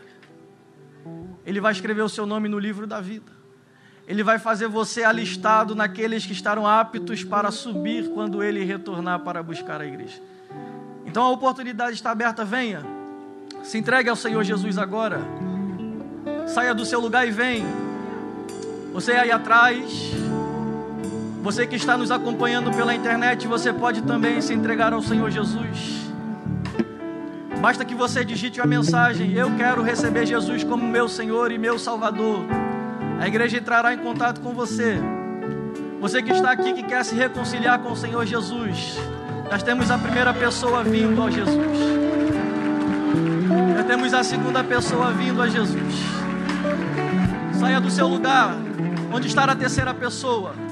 Ele 1.46 1.60
vai 1.60 1.72
escrever 1.72 2.02
o 2.02 2.08
seu 2.08 2.26
nome 2.26 2.48
no 2.48 2.58
livro 2.58 2.86
da 2.86 3.00
vida. 3.00 3.32
Ele 4.06 4.22
vai 4.22 4.38
fazer 4.38 4.68
você 4.68 5.02
alistado 5.02 5.74
naqueles 5.74 6.24
que 6.24 6.32
estarão 6.32 6.66
aptos 6.66 7.24
para 7.24 7.50
subir 7.50 8.10
quando 8.10 8.42
Ele 8.42 8.64
retornar 8.64 9.20
para 9.20 9.42
buscar 9.42 9.80
a 9.80 9.86
igreja. 9.86 10.20
Então 11.06 11.22
a 11.22 11.30
oportunidade 11.30 11.94
está 11.94 12.10
aberta, 12.10 12.44
venha. 12.44 12.84
Se 13.62 13.78
entregue 13.78 14.10
ao 14.10 14.16
Senhor 14.16 14.42
Jesus 14.44 14.76
agora. 14.76 15.20
Saia 16.46 16.74
do 16.74 16.84
seu 16.84 17.00
lugar 17.00 17.26
e 17.26 17.30
vem. 17.30 17.64
Você 18.92 19.12
aí 19.12 19.30
atrás 19.30 20.12
você 21.42 21.66
que 21.66 21.76
está 21.76 21.96
nos 21.96 22.10
acompanhando 22.10 22.70
pela 22.70 22.94
internet, 22.94 23.46
você 23.46 23.72
pode 23.72 24.02
também 24.02 24.40
se 24.40 24.52
entregar 24.52 24.92
ao 24.92 25.00
Senhor 25.00 25.30
Jesus. 25.30 26.08
Basta 27.60 27.84
que 27.84 27.94
você 27.94 28.24
digite 28.24 28.60
a 28.60 28.66
mensagem: 28.66 29.32
Eu 29.32 29.54
quero 29.56 29.82
receber 29.82 30.26
Jesus 30.26 30.62
como 30.64 30.86
meu 30.86 31.08
Senhor 31.08 31.50
e 31.50 31.58
meu 31.58 31.78
Salvador. 31.78 32.44
A 33.20 33.26
igreja 33.26 33.58
entrará 33.58 33.92
em 33.94 33.98
contato 33.98 34.40
com 34.40 34.52
você. 34.52 34.98
Você 36.00 36.22
que 36.22 36.32
está 36.32 36.52
aqui 36.52 36.72
que 36.72 36.82
quer 36.84 37.04
se 37.04 37.14
reconciliar 37.14 37.80
com 37.80 37.92
o 37.92 37.96
Senhor 37.96 38.24
Jesus. 38.24 38.96
Nós 39.50 39.62
temos 39.62 39.90
a 39.90 39.98
primeira 39.98 40.32
pessoa 40.32 40.84
vindo 40.84 41.22
a 41.22 41.30
Jesus. 41.30 41.78
Nós 43.76 43.86
temos 43.86 44.14
a 44.14 44.22
segunda 44.22 44.62
pessoa 44.62 45.10
vindo 45.10 45.40
a 45.42 45.48
Jesus. 45.48 45.94
Saia 47.58 47.80
do 47.80 47.90
seu 47.90 48.06
lugar. 48.06 48.54
Onde 49.12 49.26
está 49.26 49.44
a 49.44 49.56
terceira 49.56 49.94
pessoa? 49.94 50.67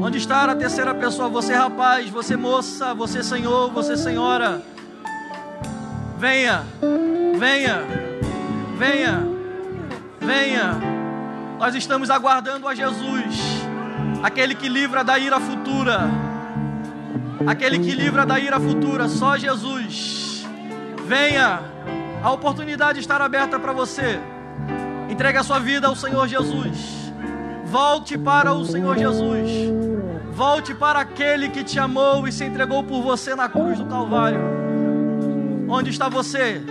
Onde 0.00 0.18
está 0.18 0.44
a 0.44 0.54
terceira 0.54 0.94
pessoa? 0.94 1.28
Você, 1.28 1.54
rapaz, 1.54 2.08
você, 2.10 2.36
moça, 2.36 2.94
você, 2.94 3.22
senhor, 3.22 3.70
você, 3.70 3.96
senhora. 3.96 4.62
Venha, 6.18 6.64
venha, 7.38 7.82
venha, 8.76 9.26
venha. 10.20 10.80
Nós 11.58 11.74
estamos 11.74 12.10
aguardando 12.10 12.66
a 12.66 12.74
Jesus, 12.74 13.36
aquele 14.22 14.54
que 14.54 14.68
livra 14.68 15.04
da 15.04 15.18
ira 15.18 15.38
futura. 15.38 16.08
Aquele 17.46 17.78
que 17.78 17.92
livra 17.92 18.26
da 18.26 18.38
ira 18.38 18.58
futura, 18.58 19.08
só 19.08 19.36
Jesus. 19.36 20.44
Venha, 21.06 21.60
a 22.22 22.32
oportunidade 22.32 22.98
está 22.98 23.16
aberta 23.16 23.58
para 23.58 23.72
você. 23.72 24.18
Entregue 25.08 25.38
a 25.38 25.42
sua 25.42 25.60
vida 25.60 25.86
ao 25.86 25.94
Senhor 25.94 26.26
Jesus. 26.26 26.97
Volte 27.70 28.16
para 28.16 28.52
o 28.52 28.64
Senhor 28.64 28.96
Jesus. 28.96 29.50
Volte 30.32 30.74
para 30.74 31.00
aquele 31.00 31.50
que 31.50 31.62
te 31.62 31.78
amou 31.78 32.26
e 32.26 32.32
se 32.32 32.44
entregou 32.44 32.82
por 32.82 33.02
você 33.02 33.34
na 33.34 33.48
cruz 33.48 33.78
do 33.78 33.86
Calvário. 33.86 34.40
Onde 35.68 35.90
está 35.90 36.08
você? 36.08 36.62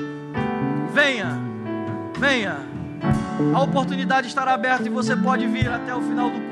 Venha, 0.91 1.37
venha. 2.17 2.57
A 3.53 3.61
oportunidade 3.61 4.27
estará 4.27 4.53
aberta 4.53 4.87
e 4.87 4.89
você 4.89 5.15
pode 5.15 5.45
vir 5.45 5.69
até 5.69 5.93
o 5.93 6.01
final 6.01 6.31
do 6.31 6.47